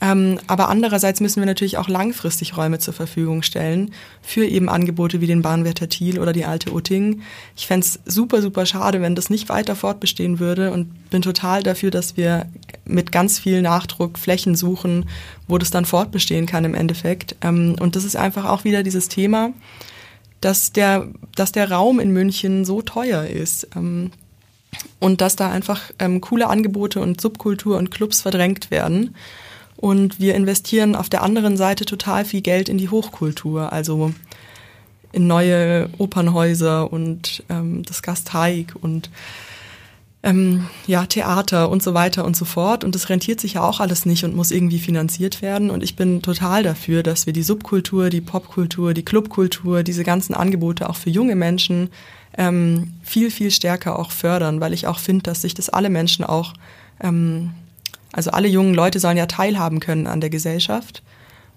Ähm, 0.00 0.38
aber 0.46 0.68
andererseits 0.68 1.20
müssen 1.20 1.40
wir 1.40 1.46
natürlich 1.46 1.78
auch 1.78 1.88
langfristig 1.88 2.56
Räume 2.56 2.78
zur 2.78 2.94
Verfügung 2.94 3.42
stellen 3.42 3.92
für 4.22 4.44
eben 4.44 4.68
Angebote 4.68 5.20
wie 5.20 5.26
den 5.26 5.42
Bahnwärter 5.42 5.88
Thiel 5.88 6.18
oder 6.18 6.32
die 6.32 6.44
alte 6.44 6.72
Utting. 6.72 7.22
Ich 7.56 7.66
fände 7.66 7.86
es 7.86 8.00
super, 8.04 8.42
super 8.42 8.66
schade, 8.66 9.00
wenn 9.00 9.14
das 9.14 9.30
nicht 9.30 9.48
weiter 9.48 9.76
fortbestehen 9.76 10.40
würde 10.40 10.72
und 10.72 11.10
bin 11.10 11.22
total 11.22 11.62
dafür, 11.62 11.90
dass 11.90 12.16
wir 12.16 12.46
mit 12.84 13.12
ganz 13.12 13.38
viel 13.38 13.62
Nachdruck 13.62 14.18
Flächen 14.18 14.56
suchen, 14.56 15.08
wo 15.48 15.58
das 15.58 15.70
dann 15.70 15.84
fortbestehen 15.84 16.46
kann 16.46 16.64
im 16.64 16.74
Endeffekt. 16.74 17.36
Ähm, 17.40 17.76
und 17.80 17.96
das 17.96 18.04
ist 18.04 18.16
einfach 18.16 18.44
auch 18.46 18.64
wieder 18.64 18.82
dieses 18.82 19.08
Thema, 19.08 19.50
dass 20.40 20.72
der, 20.72 21.08
dass 21.34 21.52
der 21.52 21.70
Raum 21.70 22.00
in 22.00 22.10
München 22.10 22.64
so 22.64 22.82
teuer 22.82 23.24
ist. 23.24 23.68
Ähm, 23.76 24.10
und 24.98 25.20
dass 25.20 25.36
da 25.36 25.50
einfach 25.50 25.90
ähm, 25.98 26.20
coole 26.20 26.48
Angebote 26.48 27.00
und 27.00 27.20
Subkultur 27.20 27.76
und 27.76 27.90
Clubs 27.90 28.22
verdrängt 28.22 28.70
werden. 28.70 29.14
Und 29.84 30.18
wir 30.18 30.34
investieren 30.34 30.96
auf 30.96 31.10
der 31.10 31.22
anderen 31.22 31.58
Seite 31.58 31.84
total 31.84 32.24
viel 32.24 32.40
Geld 32.40 32.70
in 32.70 32.78
die 32.78 32.88
Hochkultur, 32.88 33.70
also 33.70 34.14
in 35.12 35.26
neue 35.26 35.90
Opernhäuser 35.98 36.90
und 36.90 37.42
ähm, 37.50 37.82
das 37.82 38.00
Gasteig 38.00 38.76
und 38.80 39.10
ähm, 40.22 40.68
ja, 40.86 41.04
Theater 41.04 41.68
und 41.68 41.82
so 41.82 41.92
weiter 41.92 42.24
und 42.24 42.34
so 42.34 42.46
fort. 42.46 42.82
Und 42.82 42.94
das 42.94 43.10
rentiert 43.10 43.42
sich 43.42 43.52
ja 43.52 43.62
auch 43.62 43.78
alles 43.78 44.06
nicht 44.06 44.24
und 44.24 44.34
muss 44.34 44.52
irgendwie 44.52 44.78
finanziert 44.78 45.42
werden. 45.42 45.68
Und 45.68 45.82
ich 45.82 45.96
bin 45.96 46.22
total 46.22 46.62
dafür, 46.62 47.02
dass 47.02 47.26
wir 47.26 47.34
die 47.34 47.42
Subkultur, 47.42 48.08
die 48.08 48.22
Popkultur, 48.22 48.94
die 48.94 49.04
Clubkultur, 49.04 49.82
diese 49.82 50.02
ganzen 50.02 50.32
Angebote 50.32 50.88
auch 50.88 50.96
für 50.96 51.10
junge 51.10 51.36
Menschen 51.36 51.90
ähm, 52.38 52.94
viel, 53.02 53.30
viel 53.30 53.50
stärker 53.50 53.98
auch 53.98 54.12
fördern, 54.12 54.62
weil 54.62 54.72
ich 54.72 54.86
auch 54.86 54.98
finde, 54.98 55.24
dass 55.24 55.42
sich 55.42 55.52
das 55.52 55.68
alle 55.68 55.90
Menschen 55.90 56.24
auch, 56.24 56.54
ähm, 57.02 57.50
also 58.14 58.30
alle 58.30 58.48
jungen 58.48 58.74
Leute 58.74 59.00
sollen 59.00 59.16
ja 59.16 59.26
teilhaben 59.26 59.80
können 59.80 60.06
an 60.06 60.20
der 60.20 60.30
Gesellschaft. 60.30 61.02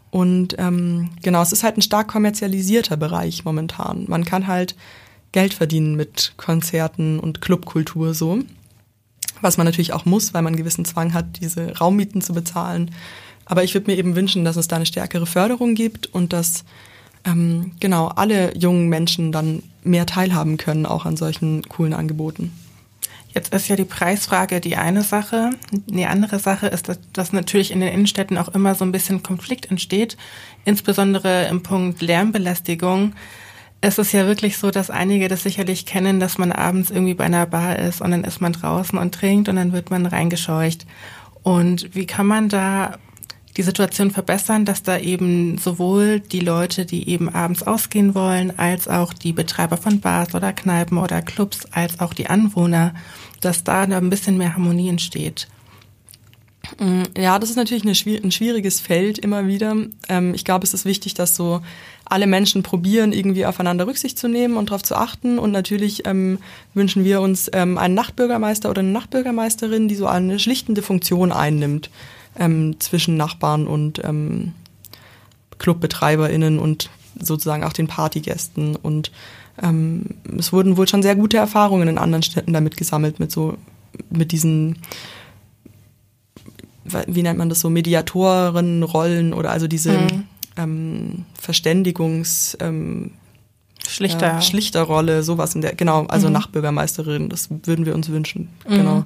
Und 0.10 0.56
ähm, 0.58 1.10
genau, 1.22 1.42
es 1.42 1.52
ist 1.52 1.64
halt 1.64 1.78
ein 1.78 1.82
stark 1.82 2.08
kommerzialisierter 2.08 2.98
Bereich 2.98 3.46
momentan. 3.46 4.06
Man 4.08 4.26
kann 4.26 4.48
halt 4.48 4.76
Geld 5.32 5.54
verdienen 5.54 5.96
mit 5.96 6.34
Konzerten 6.38 7.20
und 7.20 7.42
Clubkultur 7.42 8.14
so 8.14 8.44
was 9.42 9.58
man 9.58 9.66
natürlich 9.66 9.94
auch 9.94 10.06
muss, 10.06 10.34
weil 10.34 10.42
man 10.42 10.54
einen 10.54 10.58
gewissen 10.58 10.86
Zwang 10.86 11.14
hat, 11.14 11.40
diese 11.42 11.78
Raummieten 11.78 12.22
zu 12.22 12.34
bezahlen. 12.34 12.92
Aber 13.46 13.64
ich 13.64 13.74
würde 13.74 13.90
mir 13.90 13.98
eben 13.98 14.16
wünschen, 14.16 14.44
dass 14.44 14.56
es 14.56 14.68
da 14.68 14.76
eine 14.76 14.86
stärkere 14.86 15.26
Förderung 15.26 15.76
gibt 15.76 16.08
und 16.08 16.34
dass 16.34 16.64
ähm, 17.24 17.72
genau 17.80 18.08
alle 18.08 18.56
jungen 18.58 18.90
Menschen 18.90 19.32
dann 19.32 19.64
mehr 19.84 20.06
teilhaben 20.06 20.58
können, 20.58 20.86
auch 20.86 21.06
an 21.06 21.18
solchen 21.18 21.64
coolen 21.70 21.94
Angeboten. 21.94 22.52
Jetzt 23.38 23.54
ist 23.54 23.68
ja 23.68 23.76
die 23.76 23.86
Preisfrage 23.86 24.60
die 24.60 24.78
eine 24.78 25.04
Sache. 25.04 25.52
Die 25.72 26.08
andere 26.08 26.40
Sache 26.40 26.66
ist, 26.66 26.90
dass, 26.90 27.00
dass 27.14 27.34
natürlich 27.34 27.70
in 27.70 27.82
den 27.82 27.94
Innenstädten 27.94 28.36
auch 28.36 28.48
immer 28.48 28.74
so 28.74 28.84
ein 28.84 28.92
bisschen 28.92 29.22
Konflikt 29.22 29.70
entsteht, 29.70 30.18
insbesondere 30.66 31.46
im 31.46 31.62
Punkt 31.62 32.02
Lärmbelästigung. 32.02 33.14
Es 33.80 34.00
ist 34.00 34.12
ja 34.12 34.26
wirklich 34.26 34.58
so, 34.58 34.72
dass 34.72 34.90
einige 34.90 35.28
das 35.28 35.44
sicherlich 35.44 35.86
kennen, 35.86 36.20
dass 36.20 36.40
man 36.40 36.52
abends 36.52 36.90
irgendwie 36.90 37.14
bei 37.14 37.26
einer 37.26 37.46
Bar 37.46 37.78
ist 37.78 38.02
und 38.02 38.10
dann 38.10 38.24
ist 38.24 38.42
man 38.42 38.54
draußen 38.54 38.98
und 38.98 39.14
trinkt 39.14 39.50
und 39.50 39.58
dann 39.58 39.72
wird 39.72 39.92
man 39.92 40.08
reingescheucht. 40.08 40.88
Und 41.44 41.94
wie 41.94 42.08
kann 42.08 42.26
man 42.26 42.50
da 42.50 42.98
die 43.58 43.64
Situation 43.64 44.12
verbessern, 44.12 44.66
dass 44.66 44.84
da 44.84 44.98
eben 44.98 45.58
sowohl 45.58 46.20
die 46.20 46.40
Leute, 46.40 46.86
die 46.86 47.10
eben 47.10 47.28
abends 47.28 47.64
ausgehen 47.64 48.14
wollen, 48.14 48.58
als 48.58 48.88
auch 48.88 49.14
die 49.14 49.34
Betreiber 49.34 49.78
von 49.78 50.00
Bars 50.00 50.36
oder 50.36 50.54
Kneipen 50.54 51.00
oder 51.00 51.22
Clubs, 51.24 51.66
als 51.72 52.00
auch 52.00 52.14
die 52.14 52.28
Anwohner, 52.28 52.94
dass 53.42 53.64
da 53.64 53.82
ein 53.82 54.10
bisschen 54.10 54.38
mehr 54.38 54.54
Harmonie 54.54 54.90
entsteht? 54.90 55.48
Mm, 56.80 57.04
ja, 57.18 57.40
das 57.40 57.50
ist 57.50 57.56
natürlich 57.56 57.84
ein 57.86 58.32
schwieriges 58.32 58.80
Feld 58.80 59.18
immer 59.18 59.48
wieder. 59.48 59.76
Ähm, 60.10 60.34
ich 60.34 60.44
glaube, 60.44 60.66
es 60.66 60.74
ist 60.74 60.86
wichtig, 60.86 61.14
dass 61.14 61.36
so 61.36 61.62
alle 62.06 62.28
Menschen 62.28 62.64
probieren, 62.64 63.14
irgendwie 63.14 63.46
aufeinander 63.46 63.88
Rücksicht 63.88 64.18
zu 64.18 64.28
nehmen 64.28 64.58
und 64.58 64.70
darauf 64.70 64.84
zu 64.84 64.96
achten. 64.96 65.40
Und 65.40 65.52
natürlich 65.52 66.06
ähm, 66.06 66.40
wünschen 66.74 67.04
wir 67.04 67.22
uns 67.22 67.50
ähm, 67.54 67.78
einen 67.78 67.96
Nachtbürgermeister 67.96 68.70
oder 68.70 68.80
eine 68.80 68.92
Nachtbürgermeisterin, 68.92 69.88
die 69.88 69.96
so 69.96 70.08
eine 70.08 70.40
schlichtende 70.40 70.82
Funktion 70.82 71.32
einnimmt 71.32 71.90
ähm, 72.38 72.80
zwischen 72.80 73.18
Nachbarn 73.18 73.68
und 73.68 74.04
ähm, 74.04 74.54
ClubbetreiberInnen 75.58 76.60
und 76.60 76.90
sozusagen 77.20 77.64
auch 77.64 77.74
den 77.74 77.88
Partygästen. 77.88 78.76
Und 78.76 79.12
ähm, 79.62 80.06
es 80.38 80.54
wurden 80.54 80.78
wohl 80.78 80.88
schon 80.88 81.04
sehr 81.04 81.16
gute 81.16 81.38
Erfahrungen 81.38 81.88
in 81.88 81.98
anderen 81.98 82.24
Städten 82.24 82.54
damit 82.54 82.78
gesammelt, 82.78 83.20
mit 83.20 83.32
so, 83.32 83.58
mit 84.10 84.32
diesen 84.32 84.80
wie 87.08 87.22
nennt 87.22 87.38
man 87.38 87.50
das 87.50 87.60
so, 87.60 87.70
Mediatorenrollen 87.70 89.34
oder 89.34 89.52
also 89.52 89.68
diese 89.68 89.92
mhm 89.92 90.24
ähm, 90.58 91.26
Verständigungs 91.40 92.58
ähm, 92.60 93.12
Schlichter. 93.88 94.28
Ja, 94.28 94.42
Schlichterrolle, 94.42 95.24
sowas 95.24 95.56
in 95.56 95.62
der, 95.62 95.74
genau, 95.74 96.06
also 96.08 96.28
mhm. 96.28 96.34
Nachbürgermeisterin, 96.34 97.30
das 97.30 97.50
würden 97.50 97.86
wir 97.86 97.96
uns 97.96 98.10
wünschen, 98.10 98.50
mhm. 98.68 98.76
genau. 98.76 99.06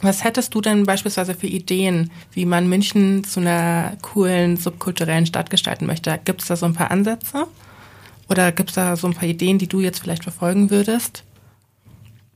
Was 0.00 0.24
hättest 0.24 0.52
du 0.54 0.60
denn 0.60 0.84
beispielsweise 0.84 1.34
für 1.34 1.46
Ideen, 1.46 2.10
wie 2.32 2.44
man 2.44 2.68
München 2.68 3.22
zu 3.22 3.38
einer 3.38 3.96
coolen, 4.02 4.56
subkulturellen 4.56 5.26
Stadt 5.26 5.48
gestalten 5.48 5.86
möchte? 5.86 6.18
Gibt 6.24 6.42
es 6.42 6.48
da 6.48 6.56
so 6.56 6.66
ein 6.66 6.74
paar 6.74 6.90
Ansätze? 6.90 7.46
Oder 8.32 8.50
gibt 8.50 8.70
es 8.70 8.76
da 8.76 8.96
so 8.96 9.06
ein 9.06 9.12
paar 9.12 9.28
Ideen, 9.28 9.58
die 9.58 9.66
du 9.66 9.80
jetzt 9.80 10.00
vielleicht 10.00 10.22
verfolgen 10.22 10.70
würdest? 10.70 11.22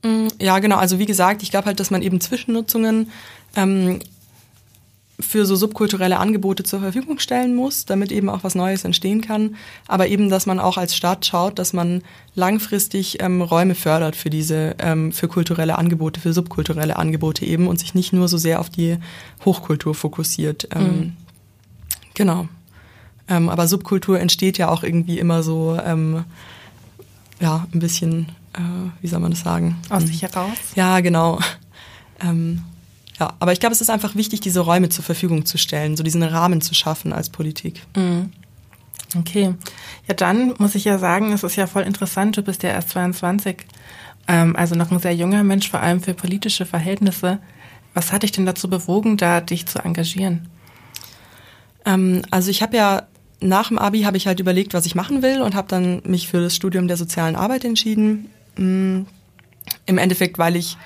Mm, 0.03 0.27
ja, 0.39 0.59
genau. 0.59 0.77
Also 0.77 0.99
wie 0.99 1.07
gesagt, 1.07 1.41
ich 1.41 1.49
glaube 1.49 1.65
halt, 1.65 1.79
dass 1.79 1.89
man 1.89 2.03
eben 2.03 2.21
Zwischennutzungen 2.21 3.09
ähm, 3.55 3.99
für 5.19 5.47
so 5.47 5.55
subkulturelle 5.55 6.19
Angebote 6.19 6.61
zur 6.61 6.81
Verfügung 6.81 7.17
stellen 7.17 7.55
muss, 7.55 7.85
damit 7.85 8.11
eben 8.11 8.29
auch 8.29 8.43
was 8.43 8.53
Neues 8.53 8.85
entstehen 8.85 9.21
kann. 9.21 9.55
Aber 9.87 10.07
eben, 10.07 10.29
dass 10.29 10.45
man 10.45 10.59
auch 10.59 10.77
als 10.77 10.95
Stadt 10.95 11.25
schaut, 11.25 11.57
dass 11.57 11.73
man 11.73 12.03
langfristig 12.35 13.19
ähm, 13.19 13.41
Räume 13.41 13.73
fördert 13.73 14.15
für 14.15 14.29
diese, 14.29 14.75
ähm, 14.77 15.11
für 15.11 15.27
kulturelle 15.27 15.79
Angebote, 15.79 16.19
für 16.19 16.31
subkulturelle 16.31 16.97
Angebote 16.97 17.43
eben 17.43 17.67
und 17.67 17.79
sich 17.79 17.95
nicht 17.95 18.13
nur 18.13 18.27
so 18.27 18.37
sehr 18.37 18.59
auf 18.59 18.69
die 18.69 18.97
Hochkultur 19.45 19.95
fokussiert. 19.95 20.67
Ähm, 20.75 20.83
mhm. 20.83 21.13
Genau. 22.13 22.47
Ähm, 23.29 23.49
aber 23.49 23.67
Subkultur 23.67 24.19
entsteht 24.19 24.57
ja 24.57 24.69
auch 24.69 24.83
irgendwie 24.83 25.19
immer 25.19 25.43
so, 25.43 25.77
ähm, 25.83 26.23
ja, 27.39 27.67
ein 27.73 27.79
bisschen, 27.79 28.29
äh, 28.53 28.59
wie 29.01 29.07
soll 29.07 29.19
man 29.19 29.31
das 29.31 29.41
sagen? 29.41 29.77
Aus 29.89 30.03
sich 30.03 30.21
heraus? 30.21 30.57
Ja, 30.75 30.99
genau. 30.99 31.39
Ähm, 32.19 32.63
ja, 33.19 33.33
aber 33.39 33.51
ich 33.53 33.59
glaube, 33.59 33.73
es 33.73 33.81
ist 33.81 33.91
einfach 33.91 34.15
wichtig, 34.15 34.39
diese 34.39 34.61
Räume 34.61 34.89
zur 34.89 35.03
Verfügung 35.03 35.45
zu 35.45 35.59
stellen, 35.59 35.95
so 35.95 36.01
diesen 36.01 36.23
Rahmen 36.23 36.61
zu 36.61 36.73
schaffen 36.73 37.13
als 37.13 37.29
Politik. 37.29 37.83
Mhm. 37.95 38.31
Okay. 39.15 39.53
Ja, 40.07 40.13
dann 40.13 40.53
muss 40.57 40.75
ich 40.75 40.85
ja 40.85 40.97
sagen, 40.97 41.31
es 41.33 41.43
ist 41.43 41.55
ja 41.55 41.67
voll 41.67 41.83
interessant, 41.83 42.37
du 42.37 42.41
bist 42.41 42.63
ja 42.63 42.71
erst 42.71 42.89
22, 42.89 43.57
ähm, 44.27 44.55
also 44.55 44.75
noch 44.75 44.91
ein 44.91 44.99
sehr 44.99 45.15
junger 45.15 45.43
Mensch, 45.43 45.69
vor 45.69 45.79
allem 45.79 46.01
für 46.01 46.13
politische 46.13 46.65
Verhältnisse. 46.65 47.39
Was 47.93 48.11
hat 48.11 48.23
dich 48.23 48.31
denn 48.31 48.45
dazu 48.45 48.69
bewogen, 48.69 49.17
da 49.17 49.41
dich 49.41 49.65
zu 49.65 49.79
engagieren? 49.79 50.49
Ähm, 51.85 52.21
also 52.29 52.51
ich 52.51 52.61
habe 52.61 52.77
ja 52.77 53.03
nach 53.39 53.67
dem 53.67 53.77
Abi 53.77 54.01
habe 54.01 54.17
ich 54.17 54.27
halt 54.27 54.39
überlegt, 54.39 54.73
was 54.73 54.85
ich 54.85 54.95
machen 54.95 55.21
will 55.21 55.41
und 55.41 55.55
habe 55.55 55.67
dann 55.67 56.01
mich 56.05 56.27
für 56.27 56.41
das 56.41 56.55
Studium 56.55 56.87
der 56.87 56.97
sozialen 56.97 57.35
Arbeit 57.35 57.65
entschieden. 57.65 58.29
Mhm. 58.57 59.05
Im 59.85 59.97
Endeffekt, 59.97 60.37
weil 60.37 60.55
ich 60.55 60.77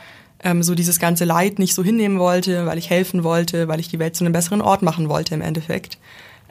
ähm, 0.44 0.64
so 0.64 0.76
dieses 0.76 1.00
ganze 1.00 1.26
Leid 1.26 1.60
nicht 1.60 1.74
so 1.74 1.84
hinnehmen 1.84 2.20
wollte, 2.20 2.66
weil 2.66 2.78
ich 2.78 2.90
helfen 2.90 3.24
wollte, 3.24 3.68
weil 3.68 3.80
ich 3.80 3.90
die 3.90 4.00
Welt 4.00 4.16
zu 4.16 4.24
einem 4.24 4.34
besseren 4.34 4.62
Ort 4.62 4.82
machen 4.82 5.08
wollte 5.08 5.36
im 5.36 5.42
Endeffekt. 5.42 5.98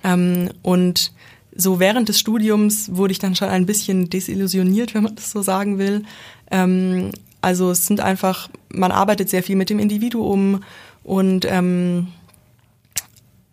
Ähm, 0.04 0.50
und 0.62 1.12
so 1.54 1.80
während 1.80 2.08
des 2.08 2.18
Studiums 2.18 2.94
wurde 2.94 3.12
ich 3.12 3.18
dann 3.18 3.34
schon 3.34 3.48
ein 3.48 3.66
bisschen 3.66 4.08
desillusioniert, 4.08 4.94
wenn 4.94 5.02
man 5.02 5.16
das 5.16 5.30
so 5.30 5.42
sagen 5.42 5.78
will. 5.78 6.04
Ähm, 6.50 7.10
also 7.40 7.70
es 7.70 7.86
sind 7.86 8.00
einfach, 8.00 8.48
man 8.72 8.92
arbeitet 8.92 9.28
sehr 9.28 9.42
viel 9.42 9.56
mit 9.56 9.70
dem 9.70 9.78
Individuum 9.78 10.62
und 11.02 11.46
ähm, 11.48 12.08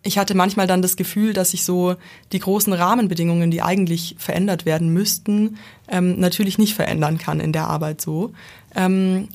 ich 0.08 0.16
hatte 0.16 0.34
manchmal 0.34 0.66
dann 0.66 0.80
das 0.80 0.96
Gefühl, 0.96 1.34
dass 1.34 1.52
ich 1.52 1.64
so 1.64 1.94
die 2.32 2.38
großen 2.38 2.72
Rahmenbedingungen, 2.72 3.50
die 3.50 3.60
eigentlich 3.60 4.16
verändert 4.18 4.64
werden 4.64 4.88
müssten, 4.88 5.58
ähm, 5.86 6.18
natürlich 6.18 6.56
nicht 6.56 6.74
verändern 6.74 7.18
kann 7.18 7.40
in 7.40 7.52
der 7.52 7.68
Arbeit 7.68 8.00
so. 8.00 8.32
Ähm, 8.74 9.28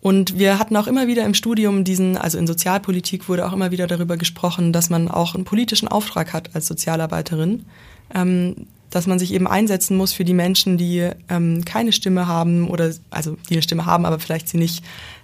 und 0.00 0.40
wir 0.40 0.58
hatten 0.58 0.76
auch 0.76 0.88
immer 0.88 1.06
wieder 1.06 1.24
im 1.24 1.34
Studium 1.34 1.84
diesen, 1.84 2.18
also 2.18 2.36
in 2.36 2.48
Sozialpolitik 2.48 3.28
wurde 3.28 3.46
auch 3.46 3.52
immer 3.52 3.70
wieder 3.70 3.86
darüber 3.86 4.16
gesprochen, 4.16 4.72
dass 4.72 4.90
man 4.90 5.06
auch 5.06 5.36
einen 5.36 5.44
politischen 5.44 5.86
Auftrag 5.86 6.32
hat 6.32 6.50
als 6.56 6.66
Sozialarbeiterin, 6.66 7.64
ähm, 8.12 8.66
dass 8.90 9.06
man 9.06 9.20
sich 9.20 9.32
eben 9.32 9.46
einsetzen 9.46 9.96
muss 9.96 10.12
für 10.12 10.24
die 10.24 10.34
Menschen, 10.34 10.78
die 10.78 11.08
ähm, 11.28 11.64
keine 11.64 11.92
Stimme 11.92 12.26
haben 12.26 12.68
oder 12.68 12.92
also 13.10 13.36
die 13.48 13.54
eine 13.54 13.62
Stimme 13.62 13.86
haben, 13.86 14.04
aber 14.04 14.18
vielleicht 14.18 14.48
sie 14.48 14.58
nicht 14.58 14.82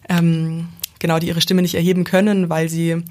ähm, 0.08 0.68
genau, 1.00 1.18
die 1.18 1.26
ihre 1.26 1.40
Stimme 1.40 1.62
nicht 1.62 1.74
erheben 1.74 2.04
können, 2.04 2.48
weil 2.48 2.68
sie 2.68 3.02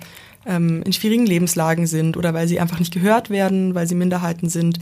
ähm, 0.47 0.81
in 0.83 0.93
schwierigen 0.93 1.25
Lebenslagen 1.25 1.88
sind 1.88 2.17
oder 2.17 2.33
weil 2.33 2.47
sie 2.47 2.60
einfach 2.60 2.79
nicht 2.79 2.93
gehört 2.93 3.29
werden, 3.29 3.75
weil 3.75 3.88
sie 3.88 3.95
Minderheiten 3.95 4.49
sind. 4.49 4.79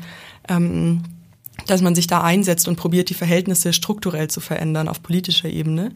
Ähm, 0.47 1.03
dass 1.67 1.81
man 1.81 1.95
sich 1.95 2.07
da 2.07 2.21
einsetzt 2.21 2.67
und 2.67 2.75
probiert, 2.75 3.09
die 3.09 3.13
Verhältnisse 3.13 3.73
strukturell 3.73 4.29
zu 4.29 4.41
verändern 4.41 4.87
auf 4.87 5.01
politischer 5.01 5.49
Ebene. 5.49 5.91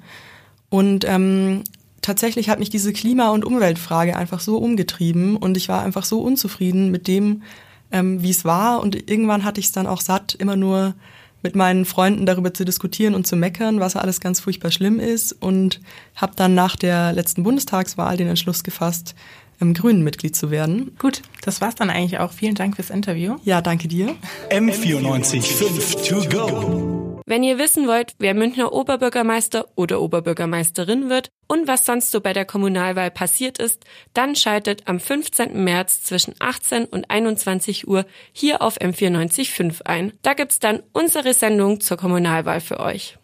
Und 0.69 1.05
ähm, 1.05 1.63
tatsächlich 2.01 2.49
hat 2.49 2.59
mich 2.59 2.69
diese 2.69 2.93
Klima- 2.93 3.31
und 3.31 3.45
Umweltfrage 3.45 4.15
einfach 4.15 4.39
so 4.39 4.57
umgetrieben 4.57 5.35
und 5.35 5.57
ich 5.57 5.69
war 5.69 5.83
einfach 5.83 6.05
so 6.05 6.21
unzufrieden 6.21 6.91
mit 6.91 7.07
dem, 7.07 7.43
ähm, 7.91 8.21
wie 8.23 8.29
es 8.29 8.45
war. 8.45 8.81
Und 8.81 9.09
irgendwann 9.09 9.43
hatte 9.43 9.59
ich 9.59 9.67
es 9.67 9.71
dann 9.71 9.87
auch 9.87 10.01
satt, 10.01 10.35
immer 10.35 10.55
nur 10.55 10.95
mit 11.41 11.55
meinen 11.55 11.85
Freunden 11.85 12.25
darüber 12.25 12.53
zu 12.53 12.65
diskutieren 12.65 13.15
und 13.15 13.25
zu 13.25 13.35
meckern, 13.35 13.79
was 13.79 13.95
alles 13.95 14.19
ganz 14.19 14.39
furchtbar 14.39 14.71
schlimm 14.71 14.99
ist. 14.99 15.31
Und 15.33 15.79
habe 16.15 16.33
dann 16.35 16.53
nach 16.53 16.75
der 16.75 17.13
letzten 17.13 17.43
Bundestagswahl 17.43 18.17
den 18.17 18.27
Entschluss 18.27 18.63
gefasst, 18.63 19.15
im 19.59 19.73
Grünen 19.73 20.03
Mitglied 20.03 20.35
zu 20.35 20.51
werden. 20.51 20.95
Gut, 20.99 21.21
das 21.43 21.61
war's 21.61 21.75
dann 21.75 21.89
eigentlich 21.89 22.19
auch. 22.19 22.31
Vielen 22.31 22.55
Dank 22.55 22.75
fürs 22.75 22.89
Interview. 22.89 23.35
Ja, 23.43 23.61
danke 23.61 23.87
dir. 23.87 24.15
M94 24.49 25.41
5 25.41 25.95
to 26.07 26.29
go. 26.29 27.09
Wenn 27.29 27.43
ihr 27.43 27.59
wissen 27.59 27.87
wollt, 27.87 28.15
wer 28.17 28.33
Münchner 28.33 28.73
Oberbürgermeister 28.73 29.67
oder 29.75 30.01
Oberbürgermeisterin 30.01 31.09
wird 31.09 31.29
und 31.47 31.67
was 31.67 31.85
sonst 31.85 32.09
so 32.09 32.21
bei 32.21 32.33
der 32.33 32.45
Kommunalwahl 32.45 33.11
passiert 33.11 33.59
ist, 33.59 33.85
dann 34.15 34.35
schaltet 34.35 34.87
am 34.87 34.99
15. 34.99 35.63
März 35.63 36.01
zwischen 36.01 36.33
18 36.39 36.85
und 36.85 37.11
21 37.11 37.87
Uhr 37.87 38.07
hier 38.31 38.63
auf 38.63 38.81
M945 38.81 39.85
ein. 39.85 40.13
Da 40.23 40.33
gibt's 40.33 40.57
dann 40.57 40.81
unsere 40.91 41.35
Sendung 41.35 41.81
zur 41.81 41.97
Kommunalwahl 41.97 42.61
für 42.61 42.79
euch. 42.79 43.18